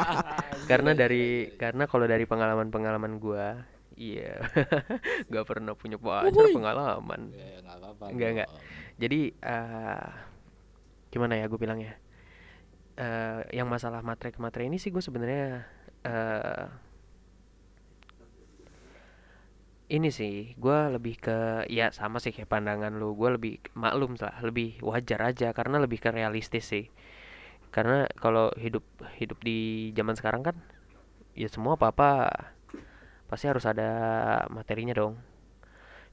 karena 0.71 0.91
dari 0.93 1.25
karena 1.55 1.85
kalau 1.85 2.05
dari 2.05 2.25
pengalaman-pengalaman 2.25 3.17
gua, 3.17 3.65
iya 3.95 4.37
nggak 5.29 5.45
pernah 5.45 5.73
punya 5.73 5.97
pacar 5.97 6.49
pengalaman. 6.49 7.33
ya 7.33 7.61
nggak 7.61 7.77
apa-apa 7.79 8.05
Enggak, 8.09 8.29
enggak. 8.31 8.49
Bro. 8.49 8.61
Jadi 8.95 9.21
eh 9.35 10.09
gimana 11.09 11.35
ya 11.35 11.45
gue 11.45 11.57
bilangnya? 11.57 11.93
Eh 12.95 13.43
yang 13.59 13.67
masalah 13.67 14.07
matre 14.07 14.63
ini 14.63 14.79
sih 14.79 14.95
gue 14.95 15.03
sebenarnya 15.03 15.67
eh 16.07 16.67
ini 19.91 20.09
sih 20.15 20.55
gue 20.57 20.79
lebih 20.95 21.15
ke 21.21 21.39
ya 21.69 21.91
sama 21.93 22.17
sih 22.23 22.33
kayak 22.33 22.49
pandangan 22.49 22.95
lu 22.97 23.19
gue 23.19 23.31
lebih 23.37 23.55
maklum 23.77 24.17
lah 24.17 24.39
lebih 24.47 24.81
wajar 24.81 25.21
aja 25.31 25.51
karena 25.53 25.77
lebih 25.83 25.99
ke 25.99 26.11
realistis 26.15 26.71
sih. 26.71 26.87
Karena 27.75 28.07
kalau 28.23 28.55
hidup 28.55 28.87
hidup 29.19 29.43
di 29.43 29.91
zaman 29.99 30.15
sekarang 30.15 30.43
kan 30.47 30.57
ya 31.35 31.51
semua 31.51 31.75
apa 31.75 31.91
apa 31.91 32.11
pasti 33.27 33.51
harus 33.51 33.67
ada 33.67 33.91
materinya 34.55 34.95
dong. 34.95 35.19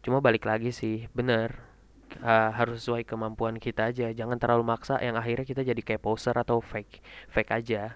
Cuma 0.01 0.17
balik 0.17 0.49
lagi 0.49 0.73
sih 0.73 1.05
bener 1.13 1.70
uh, 2.19 2.51
harus 2.51 2.83
sesuai 2.83 3.07
kemampuan 3.07 3.55
kita 3.55 3.89
aja. 3.95 4.11
Jangan 4.11 4.35
terlalu 4.35 4.67
maksa 4.67 4.99
yang 4.99 5.15
akhirnya 5.15 5.47
kita 5.47 5.63
jadi 5.63 5.81
kayak 5.81 6.03
poser 6.03 6.35
atau 6.35 6.59
fake 6.59 6.99
fake 7.31 7.51
aja. 7.55 7.95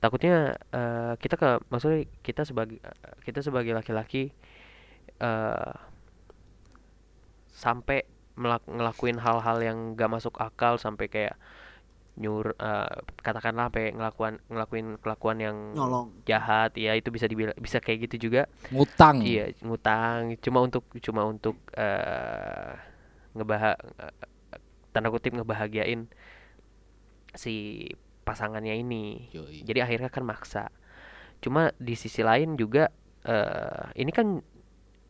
Takutnya 0.00 0.56
eh, 0.72 1.12
kita 1.20 1.36
ke 1.36 1.60
maksudnya 1.68 2.08
kita 2.24 2.48
sebagai 2.48 2.80
kita 3.20 3.44
sebagai 3.44 3.76
laki-laki 3.76 4.32
eh 5.20 5.72
sampai 7.52 8.08
melak- 8.32 8.64
ngelakuin 8.64 9.20
hal-hal 9.20 9.60
yang 9.60 9.92
gak 10.00 10.08
masuk 10.08 10.40
akal 10.40 10.80
sampai 10.80 11.12
kayak 11.12 11.36
nyur 12.16 12.56
eh, 12.56 12.96
katakanlah 13.20 13.68
sampai 13.68 13.92
ngelakuin 13.92 14.40
ngelakuin 14.48 14.86
kelakuan 15.04 15.36
yang 15.36 15.56
nyolong. 15.76 16.08
jahat 16.24 16.72
ya 16.80 16.96
itu 16.96 17.12
bisa 17.12 17.28
dibilang 17.28 17.56
bisa 17.60 17.76
kayak 17.84 18.08
gitu 18.08 18.32
juga. 18.32 18.48
Ngutang. 18.72 19.20
Iya 19.20 19.52
ngutang. 19.60 20.40
Cuma 20.40 20.64
untuk 20.64 20.88
cuma 21.04 21.28
untuk 21.28 21.60
eh 21.76 22.72
ngebah 23.36 23.78
tanda 24.90 25.08
kutip 25.10 25.34
ngebahagiain 25.34 26.10
si 27.34 27.86
pasangannya 28.26 28.74
ini. 28.78 29.30
Yoi. 29.34 29.62
jadi 29.62 29.86
akhirnya 29.86 30.10
kan 30.10 30.26
maksa. 30.26 30.70
Cuma 31.40 31.72
di 31.78 31.94
sisi 31.94 32.20
lain 32.20 32.58
juga 32.58 32.90
eh 33.26 33.84
ini 34.00 34.10
kan 34.10 34.40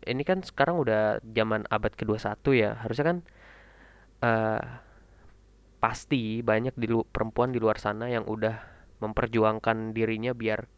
ini 0.01 0.23
kan 0.25 0.41
sekarang 0.41 0.81
udah 0.81 1.21
zaman 1.25 1.65
abad 1.69 1.93
ke-21 1.97 2.45
ya. 2.57 2.71
Harusnya 2.81 3.07
kan 3.07 3.19
eh 4.21 4.65
pasti 5.81 6.45
banyak 6.45 6.77
di 6.77 6.87
lu- 6.93 7.09
perempuan 7.09 7.57
di 7.57 7.59
luar 7.59 7.81
sana 7.81 8.13
yang 8.13 8.29
udah 8.29 8.61
memperjuangkan 9.01 9.97
dirinya 9.97 10.37
biar 10.37 10.69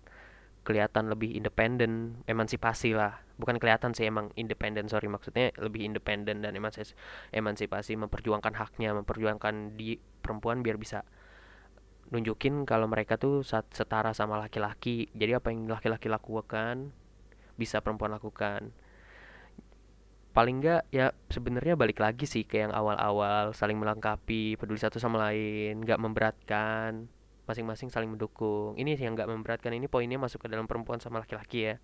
kelihatan 0.63 1.11
lebih 1.11 1.35
independen 1.35 2.23
emansipasi 2.31 2.95
lah. 2.95 3.19
Bukan 3.39 3.59
kelihatan 3.59 3.93
sih 3.93 4.07
emang 4.07 4.31
independen 4.39 4.87
sorry 4.87 5.11
maksudnya 5.11 5.51
lebih 5.59 5.83
independen 5.83 6.43
dan 6.47 6.55
emansis- 6.55 6.95
emansipasi 7.35 7.99
memperjuangkan 7.99 8.55
haknya 8.55 8.95
memperjuangkan 8.95 9.75
di 9.75 9.99
perempuan 9.99 10.63
biar 10.63 10.79
bisa 10.79 11.03
nunjukin 12.15 12.69
kalau 12.69 12.87
mereka 12.87 13.19
tuh 13.19 13.43
setara 13.47 14.15
sama 14.15 14.39
laki-laki. 14.39 15.11
Jadi 15.17 15.33
apa 15.35 15.51
yang 15.51 15.67
laki-laki 15.67 16.07
lakukan 16.07 16.95
bisa 17.59 17.83
perempuan 17.83 18.15
lakukan. 18.15 18.71
Paling 20.33 20.65
enggak 20.65 20.89
ya 20.89 21.13
sebenarnya 21.29 21.77
balik 21.77 22.01
lagi 22.01 22.25
sih 22.25 22.49
ke 22.49 22.65
yang 22.65 22.73
awal-awal 22.73 23.53
saling 23.53 23.77
melengkapi 23.77 24.57
peduli 24.57 24.81
satu 24.81 24.97
sama 24.97 25.29
lain 25.29 25.85
nggak 25.85 26.01
memberatkan 26.01 27.13
masing-masing 27.47 27.91
saling 27.91 28.11
mendukung. 28.11 28.79
Ini 28.79 28.95
yang 28.99 29.19
nggak 29.19 29.29
memberatkan 29.31 29.75
ini 29.75 29.91
poinnya 29.91 30.19
masuk 30.19 30.47
ke 30.47 30.49
dalam 30.49 30.71
perempuan 30.71 31.03
sama 31.03 31.23
laki-laki 31.23 31.73
ya. 31.73 31.75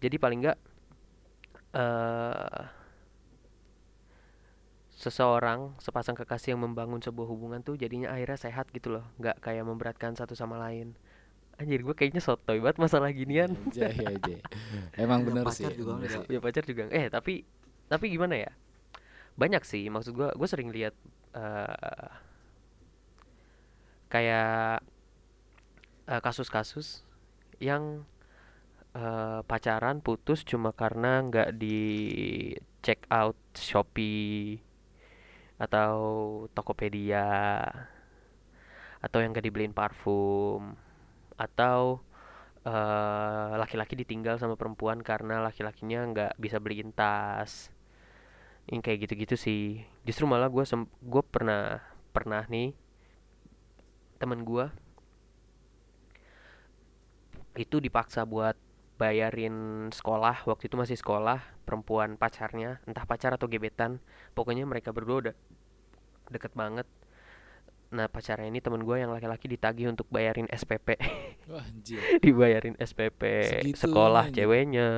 Jadi 0.00 0.16
paling 0.16 0.40
enggak 0.44 0.58
eh 1.76 2.64
seseorang 5.00 5.80
sepasang 5.80 6.12
kekasih 6.12 6.52
yang 6.52 6.60
membangun 6.60 7.00
sebuah 7.00 7.24
hubungan 7.24 7.64
tuh 7.64 7.72
jadinya 7.80 8.12
akhirnya 8.12 8.36
sehat 8.36 8.68
gitu 8.72 8.92
loh. 8.92 9.04
Nggak 9.16 9.40
kayak 9.40 9.64
memberatkan 9.64 10.12
satu 10.16 10.36
sama 10.36 10.60
lain. 10.60 10.92
Anjir 11.60 11.84
gue 11.84 11.92
kayaknya 11.92 12.24
sotoy 12.24 12.56
banget 12.60 12.80
masalah 12.80 13.12
ginian. 13.12 13.52
Aja 13.68 13.92
ya 13.92 14.16
aja 14.16 14.36
emang 14.96 15.24
Punya 15.24 15.44
bener 15.44 15.44
pacar 15.44 15.72
sih 15.72 15.76
juga 15.76 15.92
bener 16.00 16.08
sih. 16.08 16.24
punya 16.24 16.40
pacar 16.40 16.64
juga 16.64 16.82
eh 16.88 17.06
tapi 17.12 17.44
tapi 17.88 18.04
gimana 18.08 18.34
ya? 18.36 18.50
Banyak 19.36 19.62
sih 19.68 19.88
maksud 19.92 20.16
gua 20.16 20.32
gue 20.32 20.48
sering 20.48 20.72
lihat 20.72 20.96
eh 21.36 22.08
kayak 24.10 24.82
eh, 26.10 26.20
kasus-kasus 26.20 27.06
yang 27.62 28.02
eh, 28.98 29.40
pacaran 29.46 30.02
putus 30.02 30.42
cuma 30.42 30.74
karena 30.74 31.22
nggak 31.22 31.50
di 31.56 31.78
check 32.82 33.06
out 33.12 33.38
Shopee 33.54 34.58
atau 35.60 35.94
Tokopedia 36.56 37.62
atau 39.00 39.18
yang 39.20 39.32
gak 39.32 39.44
dibeliin 39.48 39.72
parfum 39.72 40.76
atau 41.40 42.04
eh, 42.66 43.52
laki-laki 43.56 43.96
ditinggal 43.96 44.36
sama 44.36 44.56
perempuan 44.60 45.00
karena 45.00 45.40
laki-lakinya 45.40 46.00
nggak 46.12 46.32
bisa 46.40 46.58
beliin 46.60 46.92
tas. 46.92 47.72
Yang 48.68 48.80
kayak 48.86 48.98
gitu-gitu 49.08 49.36
sih. 49.40 49.62
Justru 50.04 50.24
malah 50.28 50.48
gue 50.52 50.64
gue 50.84 51.22
pernah 51.32 51.80
pernah 52.12 52.44
nih 52.50 52.76
temen 54.20 54.44
gue 54.44 54.66
itu 57.58 57.76
dipaksa 57.82 58.22
buat 58.28 58.56
bayarin 59.00 59.88
sekolah 59.90 60.44
waktu 60.44 60.68
itu 60.68 60.76
masih 60.76 60.96
sekolah 61.00 61.40
perempuan 61.66 62.20
pacarnya 62.20 62.78
entah 62.84 63.04
pacar 63.08 63.32
atau 63.36 63.48
gebetan 63.48 63.98
pokoknya 64.36 64.64
mereka 64.68 64.92
berdua 64.92 65.16
udah 65.30 65.34
deket 66.30 66.52
banget. 66.54 66.86
Nah 67.90 68.06
pacarnya 68.06 68.46
ini 68.52 68.62
temen 68.62 68.82
gue 68.86 68.96
yang 69.02 69.10
laki-laki 69.10 69.50
ditagih 69.50 69.90
untuk 69.90 70.06
bayarin 70.14 70.46
SPP 70.46 70.88
Wah, 71.50 71.64
anjir. 71.66 72.06
Dibayarin 72.24 72.76
SPP 72.78 73.22
Segitunya 73.42 73.74
sekolah 73.74 74.30
anjing. 74.30 74.34
ceweknya 74.36 74.88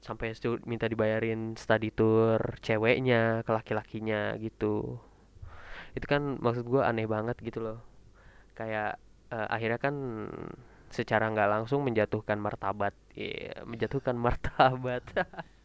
sampai 0.00 0.32
stu- 0.32 0.62
minta 0.64 0.86
dibayarin 0.88 1.40
study 1.60 1.92
tour 1.92 2.40
ceweknya 2.64 3.44
ke 3.44 3.50
laki-lakinya 3.52 4.32
gitu. 4.40 4.96
Itu 5.96 6.06
kan 6.08 6.38
maksud 6.44 6.64
gua 6.72 6.88
aneh 6.90 7.06
banget 7.10 7.36
gitu 7.42 7.60
loh 7.62 7.78
kayak 8.60 9.00
eh, 9.32 9.48
akhirnya 9.48 9.80
kan 9.80 9.94
secara 10.92 11.30
nggak 11.32 11.48
langsung 11.48 11.80
menjatuhkan 11.86 12.36
martabat. 12.36 12.92
Iya, 13.16 13.64
menjatuhkan 13.64 14.16
martabat. 14.26 15.04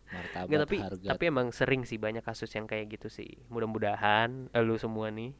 Martabat 0.05 0.47
Nggak, 0.47 0.61
tapi 0.69 0.77
harga. 0.79 1.07
tapi 1.17 1.23
emang 1.27 1.47
sering 1.51 1.81
sih 1.83 1.97
banyak 1.99 2.21
kasus 2.23 2.47
yang 2.55 2.69
kayak 2.69 2.93
gitu 2.95 3.07
sih. 3.11 3.29
Mudah-mudahan 3.51 4.53
eh, 4.53 4.63
lu 4.63 4.77
semua 4.79 5.09
nih 5.11 5.33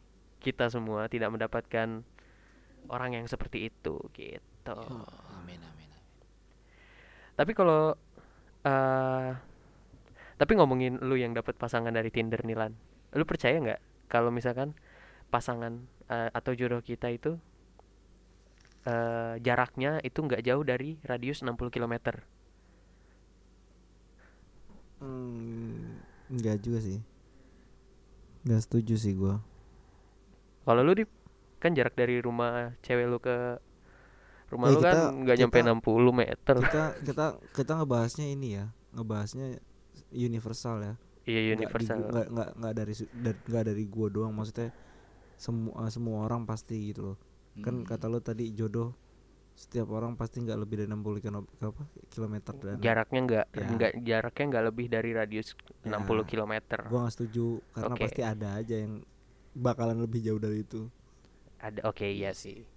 kita 0.43 0.67
semua 0.69 1.07
tidak 1.07 1.31
mendapatkan 1.33 2.03
orang 2.91 3.11
yang 3.17 3.25
seperti 3.29 3.69
itu 3.71 3.95
gitu. 4.13 4.77
Amin 5.31 5.61
amin 5.61 5.89
amin. 5.89 6.21
Tapi 7.37 7.51
kalau 7.55 7.93
eh 8.65 9.31
tapi 10.35 10.51
ngomongin 10.59 10.99
lu 10.99 11.15
yang 11.15 11.31
dapat 11.31 11.55
pasangan 11.55 11.93
dari 11.93 12.11
Tinder 12.11 12.41
nih 12.43 12.57
Lan. 12.57 12.73
Lu 13.15 13.23
percaya 13.23 13.55
nggak 13.61 13.81
kalau 14.11 14.29
misalkan 14.33 14.75
pasangan 15.27 15.73
eh, 16.05 16.29
atau 16.29 16.51
jodoh 16.51 16.79
kita 16.79 17.09
itu 17.09 17.35
eh 18.85 19.35
jaraknya 19.41 19.97
itu 19.99 20.21
nggak 20.21 20.41
jauh 20.41 20.61
dari 20.61 21.01
radius 21.01 21.41
60 21.41 21.57
km. 21.69 22.21
Hmm, 24.99 25.99
enggak 26.29 26.61
juga 26.61 26.79
sih. 26.79 26.99
Enggak 28.45 28.61
setuju 28.63 28.95
sih 28.95 29.13
gua. 29.13 29.41
Kalau 30.63 30.81
lu 30.81 30.93
di 30.95 31.05
kan 31.57 31.73
jarak 31.73 31.93
dari 31.93 32.21
rumah 32.21 32.77
cewek 32.81 33.05
lu 33.05 33.17
ke 33.17 33.57
rumah 34.47 34.69
Eh, 34.69 34.73
lu 34.73 34.79
kan 34.79 34.93
kita- 34.93 35.11
nggak 35.15 35.35
nyampe 35.41 35.57
kita- 35.59 35.67
60 35.67 36.11
meter. 36.13 36.55
Kita 36.61 36.83
kita 37.01 37.25
kita 37.51 37.71
ngebahasnya 37.75 38.27
ini 38.27 38.47
ya, 38.55 38.65
ngebahasnya 38.93 39.57
universal 40.11 40.77
ya. 40.79 40.93
Iya 41.25 41.39
Nggak 41.41 41.55
universal. 41.57 41.97
nggak 42.05 42.25
nggak 42.29 42.49
nggak 42.55 42.73
dari 42.75 42.93
nggak 43.49 43.63
dari 43.65 43.83
gua 43.89 44.07
doang 44.07 44.29
maksudnya 44.31 44.69
semua 45.35 45.87
semua 45.87 46.23
orang 46.23 46.43
pasti 46.43 46.91
gitu 46.91 47.13
loh. 47.13 47.17
Kan 47.57 47.81
Hmm. 47.81 47.87
kata 47.87 48.05
lo 48.05 48.19
tadi 48.19 48.51
jodoh 48.51 48.91
setiap 49.55 49.87
orang 49.89 50.19
pasti 50.19 50.43
nggak 50.43 50.59
lebih 50.59 50.83
dari 50.83 50.89
60 50.91 51.23
kilo, 51.23 51.47
apa, 51.63 51.87
kilometer 52.09 52.53
dan 52.59 52.75
Jaraknya 52.77 53.19
nggak 53.23 53.45
Ya. 53.49 53.67
nggak 53.71 53.91
jaraknya 54.03 54.45
nggak 54.51 54.65
lebih 54.67 54.85
dari 54.91 55.09
radius 55.11 55.55
60 55.81 56.27
Ya. 56.27 56.27
km. 56.27 56.53
gua 56.91 57.07
nggak 57.07 57.15
setuju 57.15 57.63
karena 57.71 57.95
Oke. 57.95 58.03
pasti 58.03 58.21
ada 58.21 58.47
aja 58.55 58.75
yang 58.75 58.99
bakalan 59.55 59.95
lebih 59.97 60.19
jauh 60.19 60.35
dari 60.37 60.61
itu. 60.61 60.91
Ada 61.57 61.87
oke 61.87 62.03
iya 62.03 62.35
sih. 62.35 62.67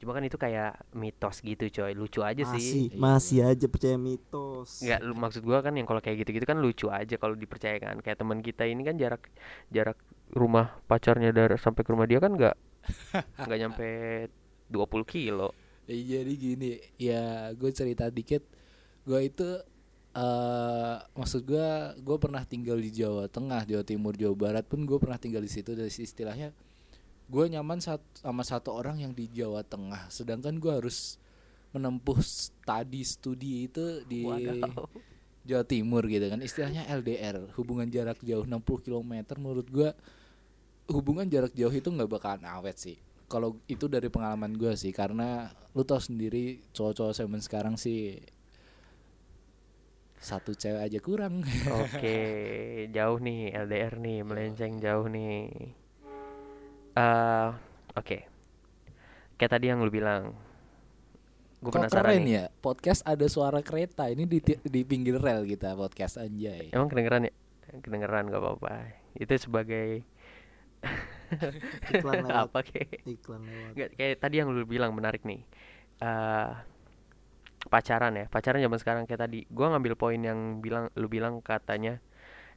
Cuma 0.00 0.16
kan 0.16 0.24
itu 0.24 0.34
kayak 0.34 0.82
mitos 0.96 1.44
gitu 1.44 1.68
coy, 1.68 1.92
lucu 1.92 2.24
aja 2.24 2.42
masih 2.42 2.58
sih. 2.58 2.84
Iya, 2.88 2.98
masih 2.98 3.38
aja 3.44 3.66
percaya 3.68 3.94
mitos. 3.94 4.80
Nggak, 4.80 4.98
lu- 4.98 5.14
maksud 5.14 5.42
gua 5.44 5.60
kan 5.60 5.76
yang 5.76 5.84
kalau 5.84 6.00
kayak 6.00 6.24
gitu-gitu 6.24 6.42
kan 6.42 6.58
lucu 6.58 6.88
aja 6.88 7.14
kalau 7.14 7.36
dipercayakan. 7.36 8.00
Kayak 8.00 8.18
teman 8.18 8.40
kita 8.40 8.64
ini 8.64 8.82
kan 8.82 8.96
jarak 8.96 9.28
jarak 9.68 10.00
rumah 10.32 10.80
pacarnya 10.88 11.30
dari 11.30 11.60
sampai 11.60 11.84
ke 11.84 11.90
rumah 11.92 12.08
dia 12.08 12.18
kan 12.18 12.32
nggak 12.32 12.56
nggak 13.46 13.58
nyampe 13.60 13.86
20 14.72 15.04
kilo. 15.04 15.52
Eh, 15.84 16.00
jadi 16.02 16.32
gini 16.32 16.80
ya 16.96 17.52
gue 17.52 17.70
cerita 17.70 18.08
dikit. 18.08 18.42
Gue 19.04 19.28
itu 19.28 19.48
eh 20.12 20.96
maksud 21.16 21.44
gue 21.48 21.68
gue 22.00 22.16
pernah 22.20 22.44
tinggal 22.44 22.76
di 22.76 22.92
Jawa 22.92 23.32
Tengah 23.32 23.64
Jawa 23.64 23.84
Timur 23.84 24.12
Jawa 24.12 24.36
Barat 24.36 24.64
pun 24.68 24.84
gue 24.84 24.96
pernah 24.96 25.20
tinggal 25.20 25.44
di 25.44 25.52
situ. 25.52 25.76
Dari 25.76 25.92
istilahnya 25.92 26.52
gue 27.28 27.44
nyaman 27.48 27.80
sat- 27.80 28.20
sama 28.20 28.44
satu 28.44 28.72
orang 28.72 29.04
yang 29.04 29.12
di 29.12 29.28
Jawa 29.28 29.62
Tengah. 29.64 30.08
Sedangkan 30.08 30.56
gue 30.56 30.72
harus 30.72 31.20
menempuh 31.72 32.20
studi 32.20 33.00
studi 33.04 33.52
itu 33.68 34.04
di 34.04 34.28
Wadaw. 34.28 34.88
Jawa 35.42 35.64
Timur 35.66 36.06
gitu 36.06 36.28
kan. 36.30 36.38
Istilahnya 36.38 36.86
LDR 36.88 37.50
hubungan 37.58 37.88
jarak 37.90 38.20
jauh 38.22 38.46
60 38.46 38.62
km 38.86 39.12
menurut 39.40 39.66
gua 39.72 39.90
hubungan 40.90 41.26
jarak 41.30 41.54
jauh 41.54 41.72
itu 41.72 41.88
nggak 41.90 42.10
bakalan 42.10 42.44
awet 42.48 42.76
sih 42.78 42.96
kalau 43.30 43.56
itu 43.64 43.88
dari 43.88 44.12
pengalaman 44.12 44.52
gua 44.58 44.76
sih 44.76 44.92
karena 44.92 45.48
lu 45.72 45.86
tau 45.86 46.02
sendiri 46.02 46.60
cowok-cowok 46.74 47.14
zaman 47.16 47.40
sekarang 47.40 47.74
sih 47.80 48.20
satu 50.22 50.54
cewek 50.54 50.86
aja 50.86 50.98
kurang 51.02 51.42
Oke, 51.82 52.18
jauh 52.94 53.18
nih 53.18 53.50
LDR 53.58 53.98
nih, 53.98 54.22
melenceng 54.22 54.78
jauh 54.78 55.10
nih. 55.10 55.50
eh 56.94 57.48
oke. 57.98 58.18
Kayak 59.34 59.50
tadi 59.58 59.66
yang 59.74 59.82
lu 59.82 59.90
bilang 59.90 60.30
gue 61.58 61.74
Kok 61.74 61.74
penasaran 61.74 62.06
keren 62.06 62.22
nih 62.22 62.34
ya? 62.38 62.44
Podcast 62.62 63.02
ada 63.02 63.26
suara 63.26 63.66
kereta. 63.66 64.06
Ini 64.06 64.22
di 64.30 64.38
di 64.46 64.80
pinggir 64.86 65.18
rel 65.18 65.42
kita 65.42 65.74
podcast 65.74 66.22
anjay. 66.22 66.70
emang 66.70 66.86
kedengeran 66.86 67.26
ya 67.26 67.34
kedengeran 67.80 68.28
gak 68.28 68.42
apa-apa 68.42 68.92
itu 69.16 69.32
sebagai 69.40 70.04
Iklan 71.96 72.28
lewat. 72.28 72.48
apa 72.48 72.58
kayak 72.64 72.90
iklan 73.08 73.42
lewat. 73.44 73.72
Nggak, 73.76 73.90
kayak 73.96 74.16
tadi 74.20 74.34
yang 74.42 74.48
lu 74.52 74.64
bilang 74.68 74.92
menarik 74.92 75.24
nih. 75.24 75.40
Eh 76.02 76.50
pacaran 77.68 78.12
ya. 78.18 78.26
Pacaran 78.28 78.60
zaman 78.60 78.78
sekarang 78.80 79.02
kayak 79.08 79.22
tadi. 79.28 79.40
Gua 79.48 79.72
ngambil 79.72 79.94
poin 79.96 80.20
yang 80.20 80.60
bilang 80.60 80.92
lu 80.98 81.06
bilang 81.08 81.40
katanya 81.40 82.02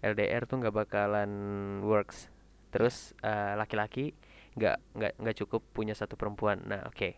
LDR 0.04 0.50
tuh 0.50 0.60
nggak 0.60 0.76
bakalan 0.76 1.32
works. 1.86 2.28
Terus 2.74 3.16
eh, 3.24 3.56
laki-laki 3.56 4.12
nggak 4.56 4.78
nggak 4.96 5.14
nggak 5.20 5.38
cukup 5.46 5.62
punya 5.72 5.96
satu 5.96 6.20
perempuan. 6.20 6.60
Nah 6.68 6.84
oke. 6.90 7.10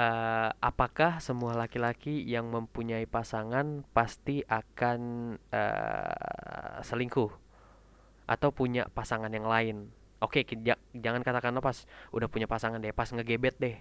Eh, 0.00 0.50
apakah 0.64 1.20
semua 1.20 1.52
laki-laki 1.54 2.24
yang 2.24 2.48
mempunyai 2.48 3.04
pasangan 3.04 3.84
pasti 3.92 4.40
akan 4.48 5.00
eh, 5.52 6.78
selingkuh 6.82 7.49
atau 8.30 8.54
punya 8.54 8.86
pasangan 8.94 9.26
yang 9.26 9.50
lain. 9.50 9.90
Oke 10.22 10.46
jangan 10.94 11.26
katakan 11.26 11.50
lo 11.50 11.58
pas 11.58 11.82
udah 12.14 12.30
punya 12.30 12.46
pasangan 12.46 12.78
deh 12.78 12.94
pas 12.94 13.10
ngegebet 13.10 13.58
deh. 13.58 13.76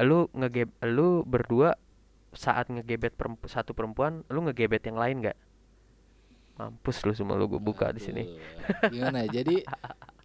Lu 0.00 0.32
ngegeb 0.32 0.72
lu 0.88 1.20
berdua 1.28 1.76
saat 2.32 2.72
ngegebet 2.72 3.12
perempu- 3.12 3.52
satu 3.52 3.76
perempuan 3.76 4.24
lu 4.32 4.48
ngegebet 4.48 4.80
yang 4.88 4.96
lain 4.96 5.20
nggak? 5.20 5.38
Mampus 6.56 7.04
lu 7.04 7.12
semua 7.12 7.36
lu 7.36 7.52
gue 7.52 7.60
buka 7.60 7.92
di 7.92 8.00
sini. 8.00 8.24
Aduh, 8.24 8.88
Gimana? 8.88 9.28
Jadi 9.28 9.60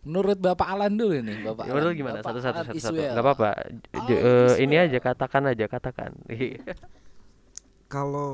menurut 0.08 0.40
Bapak 0.40 0.64
Alan 0.64 0.96
dulu 0.96 1.20
nih, 1.20 1.44
Bapak 1.44 1.68
Ya, 1.68 1.76
menurut 1.76 1.92
Alan. 1.92 2.00
gimana? 2.00 2.18
Bapak 2.24 2.32
satu 2.32 2.40
satu 2.40 2.60
satu 2.72 2.80
satu 2.80 3.00
nggak 3.04 3.20
apa-apa. 3.20 3.50
Eh, 4.08 4.54
ini 4.64 4.76
aja 4.80 5.00
katakan 5.04 5.44
aja 5.52 5.66
katakan. 5.68 6.16
Kalau 7.92 8.32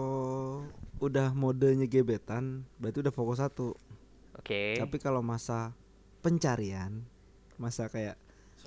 udah 0.98 1.34
modenya 1.34 1.86
gebetan 1.86 2.66
berarti 2.78 3.02
udah 3.02 3.14
fokus 3.14 3.42
satu 3.42 3.74
oke. 4.38 4.62
Tapi 4.78 4.98
kalau 4.98 5.22
masa 5.22 5.74
pencarian 6.22 7.04
masa 7.58 7.90
kayak 7.90 8.18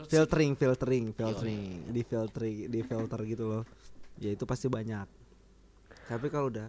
filtering 0.09 0.54
filtering 0.54 1.12
filtering 1.12 1.90
di 1.92 2.02
filtering 2.02 2.56
di 2.70 2.80
filter 2.83 3.20
gitu 3.26 3.44
loh. 3.46 3.62
Ya 4.18 4.35
itu 4.35 4.44
pasti 4.44 4.66
banyak. 4.66 5.06
Tapi 6.09 6.26
kalau 6.28 6.50
udah 6.50 6.68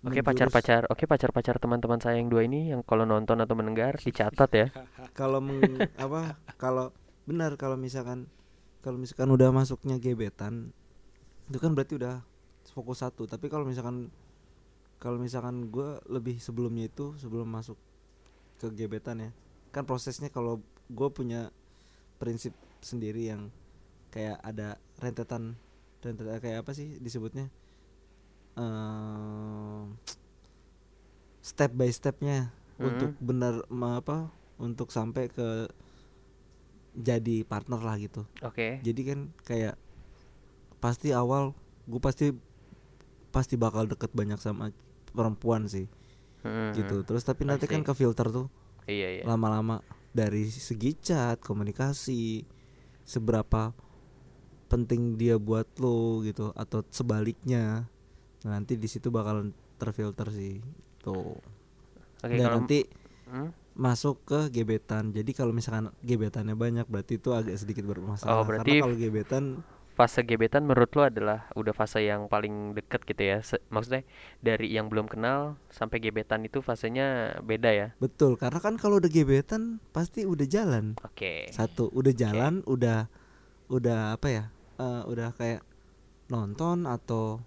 Oke 0.00 0.24
menjurus- 0.24 0.28
pacar-pacar, 0.32 0.82
oke 0.88 1.04
pacar-pacar 1.04 1.60
teman-teman 1.60 2.00
saya 2.00 2.16
yang 2.16 2.32
dua 2.32 2.48
ini 2.48 2.72
yang 2.72 2.80
kalau 2.80 3.04
nonton 3.04 3.36
atau 3.36 3.52
mendengar 3.52 4.00
dicatat 4.00 4.50
ya. 4.56 4.66
kalau 5.18 5.44
meng, 5.44 5.76
apa 6.00 6.40
kalau 6.56 6.88
benar 7.28 7.60
kalau 7.60 7.76
misalkan 7.76 8.24
kalau 8.80 8.96
misalkan 8.96 9.28
udah 9.28 9.52
masuknya 9.52 10.00
gebetan 10.00 10.72
itu 11.52 11.60
kan 11.60 11.76
berarti 11.76 12.00
udah 12.00 12.24
fokus 12.72 13.04
satu. 13.04 13.28
Tapi 13.28 13.52
kalau 13.52 13.68
misalkan 13.68 14.08
kalau 14.96 15.20
misalkan 15.20 15.68
gue 15.68 16.00
lebih 16.08 16.40
sebelumnya 16.40 16.88
itu 16.88 17.12
sebelum 17.20 17.44
masuk 17.44 17.76
ke 18.60 18.68
gebetan 18.70 19.24
ya 19.24 19.30
kan 19.72 19.88
prosesnya 19.88 20.28
kalau 20.28 20.60
gue 20.92 21.08
punya 21.08 21.48
prinsip 22.20 22.52
sendiri 22.84 23.32
yang 23.32 23.48
kayak 24.12 24.36
ada 24.44 24.76
rentetan 25.00 25.56
rentetan 26.04 26.36
kayak 26.38 26.60
apa 26.60 26.76
sih 26.76 27.00
disebutnya 27.00 27.48
Ehm, 28.58 29.94
step 31.40 31.72
by 31.72 31.88
stepnya 31.88 32.50
untuk 32.76 33.14
Mhm. 33.16 33.22
benar 33.22 33.54
apa 33.96 34.28
untuk 34.60 34.90
sampai 34.92 35.30
ke 35.30 35.70
jadi 36.92 37.46
partner 37.46 37.80
lah 37.80 37.96
gitu 37.96 38.26
Oke. 38.42 38.82
jadi 38.82 39.00
kan 39.06 39.20
kayak 39.46 39.74
pasti 40.82 41.14
awal 41.14 41.54
gue 41.86 42.00
pasti 42.02 42.34
pasti 43.30 43.54
bakal 43.54 43.86
deket 43.86 44.10
banyak 44.10 44.36
sama 44.42 44.74
perempuan 45.14 45.70
sih 45.70 45.86
Hmm, 46.40 46.72
gitu. 46.72 47.04
terus 47.04 47.20
tapi 47.20 47.44
nanti 47.44 47.68
kan 47.68 47.80
ke 47.80 47.92
filter 47.92 48.28
tuh 48.28 48.48
Iya 48.84 49.20
iya. 49.20 49.24
lama-lama. 49.24 49.84
Dari 50.10 50.48
segi 50.48 50.96
chat 50.98 51.38
komunikasi 51.38 52.42
seberapa 53.04 53.70
penting 54.66 55.14
dia 55.14 55.38
buat 55.38 55.66
lo 55.78 56.22
gitu 56.22 56.50
atau 56.54 56.82
sebaliknya. 56.90 57.86
Nah, 58.42 58.50
nanti 58.56 58.74
di 58.74 58.88
situ 58.90 59.10
bakal 59.10 59.50
terfilter 59.76 60.30
sih. 60.30 60.58
Tuh. 60.98 61.38
Oke 62.20 62.34
dan 62.34 62.42
kalau 62.42 62.56
nanti 62.62 62.78
Hmm? 63.30 63.54
masuk 63.78 64.26
ke 64.26 64.50
gebetan. 64.50 65.14
Jadi 65.14 65.30
kalau 65.30 65.54
misalkan 65.54 65.94
gebetannya 66.02 66.58
banyak 66.58 66.90
berarti 66.90 67.22
itu 67.22 67.30
agak 67.30 67.54
sedikit 67.54 67.86
bermasalah. 67.86 68.42
Oh, 68.42 68.42
berarti 68.42 68.74
karena 68.74 68.82
kalau 68.82 68.96
gebetan 68.98 69.44
fase 70.00 70.24
gebetan 70.24 70.64
menurut 70.64 70.88
lo 70.96 71.04
adalah 71.04 71.52
udah 71.52 71.76
fase 71.76 72.00
yang 72.00 72.24
paling 72.26 72.72
deket 72.72 73.04
gitu 73.04 73.20
ya. 73.20 73.36
Se- 73.44 73.60
maksudnya 73.68 74.00
dari 74.40 74.72
yang 74.72 74.88
belum 74.88 75.04
kenal 75.12 75.60
sampai 75.68 76.00
gebetan 76.00 76.40
itu 76.42 76.64
fasenya 76.64 77.36
beda 77.44 77.70
ya. 77.70 77.88
betul 78.00 78.40
karena 78.40 78.56
kan 78.58 78.80
kalau 78.80 78.96
udah 78.96 79.12
gebetan 79.12 79.76
pasti 79.92 80.24
udah 80.24 80.48
jalan 80.48 80.96
Oke. 81.04 81.52
satu 81.52 81.92
udah 81.92 82.16
jalan 82.16 82.64
udah 82.64 83.12
udah 83.68 84.16
apa 84.16 84.28
ya 84.32 84.44
eh, 84.80 85.02
udah 85.04 85.36
kayak 85.36 85.60
nonton 86.28 86.88
atau 86.88 87.44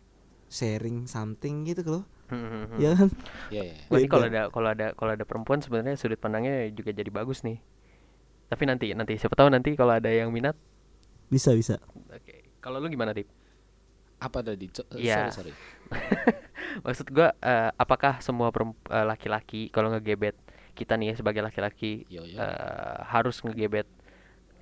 sharing 0.47 1.09
something 1.09 1.65
gitu 1.65 1.81
loh 1.89 2.05
Hmm, 2.23 2.49
hmm. 2.49 2.79
ya 2.81 2.91
kan 2.97 3.09
Iya, 3.53 3.61
iya. 3.67 3.75
Berarti 3.85 4.07
kalau 4.09 4.25
ada 4.25 4.41
kalau 4.49 4.69
ada 4.73 4.87
kalau 4.97 5.11
ada 5.13 5.25
perempuan 5.27 5.59
sebenarnya 5.61 5.93
sudut 5.99 6.17
pandangnya 6.17 6.65
juga 6.73 6.89
jadi 6.89 7.11
bagus 7.13 7.45
nih. 7.45 7.61
Tapi 8.49 8.63
nanti 8.65 8.85
nanti 8.97 9.13
siapa 9.21 9.37
tahu 9.37 9.53
nanti 9.53 9.77
kalau 9.77 9.93
ada 9.93 10.09
yang 10.09 10.33
minat. 10.33 10.57
bisa 11.29 11.53
bisa 11.53 11.77
Oke. 12.09 12.32
Kalau 12.63 12.79
lu 12.79 12.87
gimana, 12.87 13.11
Dip? 13.11 13.27
Apa 14.23 14.39
tadi? 14.39 14.71
Co- 14.71 14.87
eh, 14.87 15.03
Iya. 15.03 15.27
Sorry, 15.35 15.51
sorry. 15.51 15.53
Maksud 16.87 17.07
gua 17.11 17.35
eh, 17.43 17.69
apakah 17.75 18.23
semua 18.23 18.49
eh, 18.49 19.05
laki-laki 19.05 19.67
kalau 19.69 19.91
ngegebet 19.91 20.33
kita 20.73 20.95
nih 20.97 21.11
ya 21.11 21.15
sebagai 21.19 21.43
laki-laki 21.43 22.07
eh, 22.09 22.95
harus 23.13 23.43
ngegebet 23.43 23.85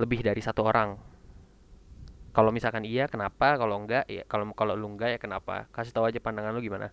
lebih 0.01 0.25
dari 0.25 0.41
satu 0.41 0.65
orang? 0.65 0.97
Kalau 2.31 2.49
misalkan 2.49 2.87
iya, 2.87 3.05
kenapa? 3.11 3.59
Kalau 3.59 3.75
enggak, 3.77 4.07
ya 4.07 4.23
kalau 4.25 4.49
kalau 4.55 4.73
lu 4.73 4.87
enggak 4.97 5.13
ya 5.15 5.19
kenapa? 5.21 5.67
Kasih 5.75 5.91
tahu 5.93 6.07
aja 6.09 6.17
pandangan 6.17 6.55
lu 6.55 6.63
gimana? 6.63 6.89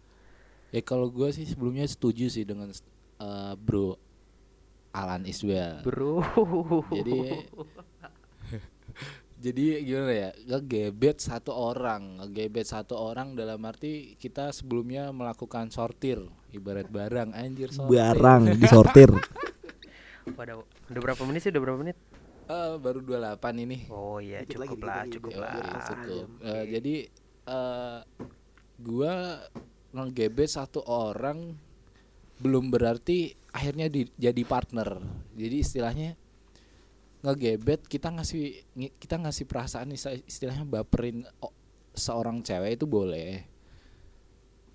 Ya 0.68 0.84
kalau 0.84 1.08
gue 1.08 1.32
sih 1.32 1.48
sebelumnya 1.48 1.88
setuju 1.88 2.28
sih 2.28 2.44
dengan 2.44 2.68
eh, 3.22 3.54
Bro 3.56 3.96
Alan 4.92 5.24
Iswell. 5.24 5.80
Bro. 5.86 6.20
Jadi 6.92 7.16
jadi 9.38 9.86
gimana 9.86 10.12
ya 10.12 10.30
ngegebet 10.50 11.22
satu 11.22 11.54
orang 11.54 12.18
ngegebet 12.18 12.66
satu 12.66 12.98
orang 12.98 13.38
dalam 13.38 13.62
arti 13.62 14.18
kita 14.18 14.50
sebelumnya 14.50 15.14
melakukan 15.14 15.70
sortir 15.70 16.18
ibarat 16.50 16.90
barang 16.90 17.30
anjir 17.32 17.70
sortir 17.70 17.94
barang 17.94 18.42
disortir 18.62 19.10
Waduh, 20.28 20.60
udah 20.92 21.00
berapa 21.02 21.22
menit 21.24 21.40
sih? 21.40 21.50
Udah 21.50 21.62
berapa 21.64 21.78
menit? 21.80 21.96
Eh, 22.48 22.74
baru 22.76 23.00
28 23.00 23.64
ini 23.64 23.88
Oh 23.88 24.20
iya, 24.20 24.44
cukup 24.44 24.84
lah, 24.84 25.02
lagi, 25.02 25.10
cukup 25.16 25.32
lah. 25.40 25.52
Ya, 25.56 25.72
cukup. 25.88 26.26
Eh, 26.44 26.64
jadi 26.68 26.94
eh 27.48 27.98
gua 28.78 29.14
ngegebet 29.90 30.50
satu 30.52 30.84
orang 30.84 31.56
belum 32.38 32.70
berarti 32.70 33.34
akhirnya 33.50 33.88
di- 33.88 34.12
jadi 34.14 34.42
partner. 34.44 35.00
Jadi 35.34 35.56
istilahnya 35.58 36.14
ngegebet 37.18 37.82
kita 37.90 38.14
ngasih 38.14 38.62
kita 39.02 39.18
ngasih 39.18 39.44
perasaan 39.44 39.90
istilahnya 40.26 40.62
baperin 40.62 41.26
o- 41.42 41.54
seorang 41.94 42.42
cewek 42.46 42.78
itu 42.78 42.86
boleh. 42.86 43.42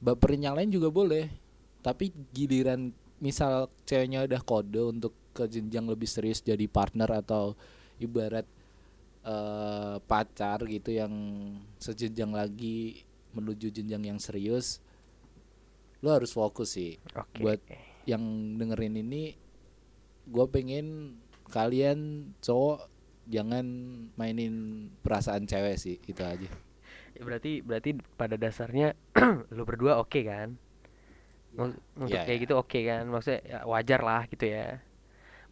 Baperin 0.04 0.44
yang 0.44 0.56
lain 0.60 0.72
juga 0.72 0.92
boleh. 0.92 1.32
Tapi 1.80 2.12
giliran 2.36 2.92
misal 3.24 3.72
ceweknya 3.88 4.28
udah 4.28 4.42
kode 4.44 4.82
untuk 4.92 5.16
ke 5.32 5.48
jenjang 5.48 5.88
lebih 5.88 6.06
serius 6.06 6.44
jadi 6.44 6.68
partner 6.68 7.24
atau 7.24 7.56
ibarat 7.98 8.46
eh, 9.24 9.96
pacar 10.04 10.62
gitu 10.68 10.92
yang 10.92 11.12
sejenjang 11.80 12.36
lagi 12.36 13.02
menuju 13.34 13.74
jenjang 13.74 14.14
yang 14.14 14.20
serius 14.22 14.78
lo 16.04 16.12
harus 16.14 16.36
fokus 16.36 16.76
sih 16.76 17.00
Oke. 17.16 17.40
buat 17.42 17.60
yang 18.04 18.22
dengerin 18.60 19.00
ini 19.00 19.34
gue 20.28 20.46
pengen 20.52 21.18
kalian 21.54 22.00
cowok 22.40 22.90
jangan 23.24 23.64
mainin 24.14 24.54
perasaan 25.00 25.46
cewek 25.46 25.78
sih 25.78 26.02
itu 26.04 26.20
aja 26.20 26.50
Ya, 27.14 27.22
berarti 27.22 27.62
berarti 27.62 27.94
pada 28.18 28.34
dasarnya 28.34 28.98
lu 29.54 29.64
berdua 29.64 30.02
oke 30.02 30.18
kan? 30.26 30.58
Mak- 31.54 31.78
Untuk 31.96 32.10
Ya, 32.12 32.26
kayak 32.26 32.36
ya. 32.36 32.44
gitu 32.44 32.54
oke 32.58 32.80
kan? 32.82 33.06
Maksudnya 33.06 33.40
ya 33.46 33.60
wajar 33.64 34.02
lah 34.02 34.26
gitu 34.26 34.50
ya. 34.50 34.82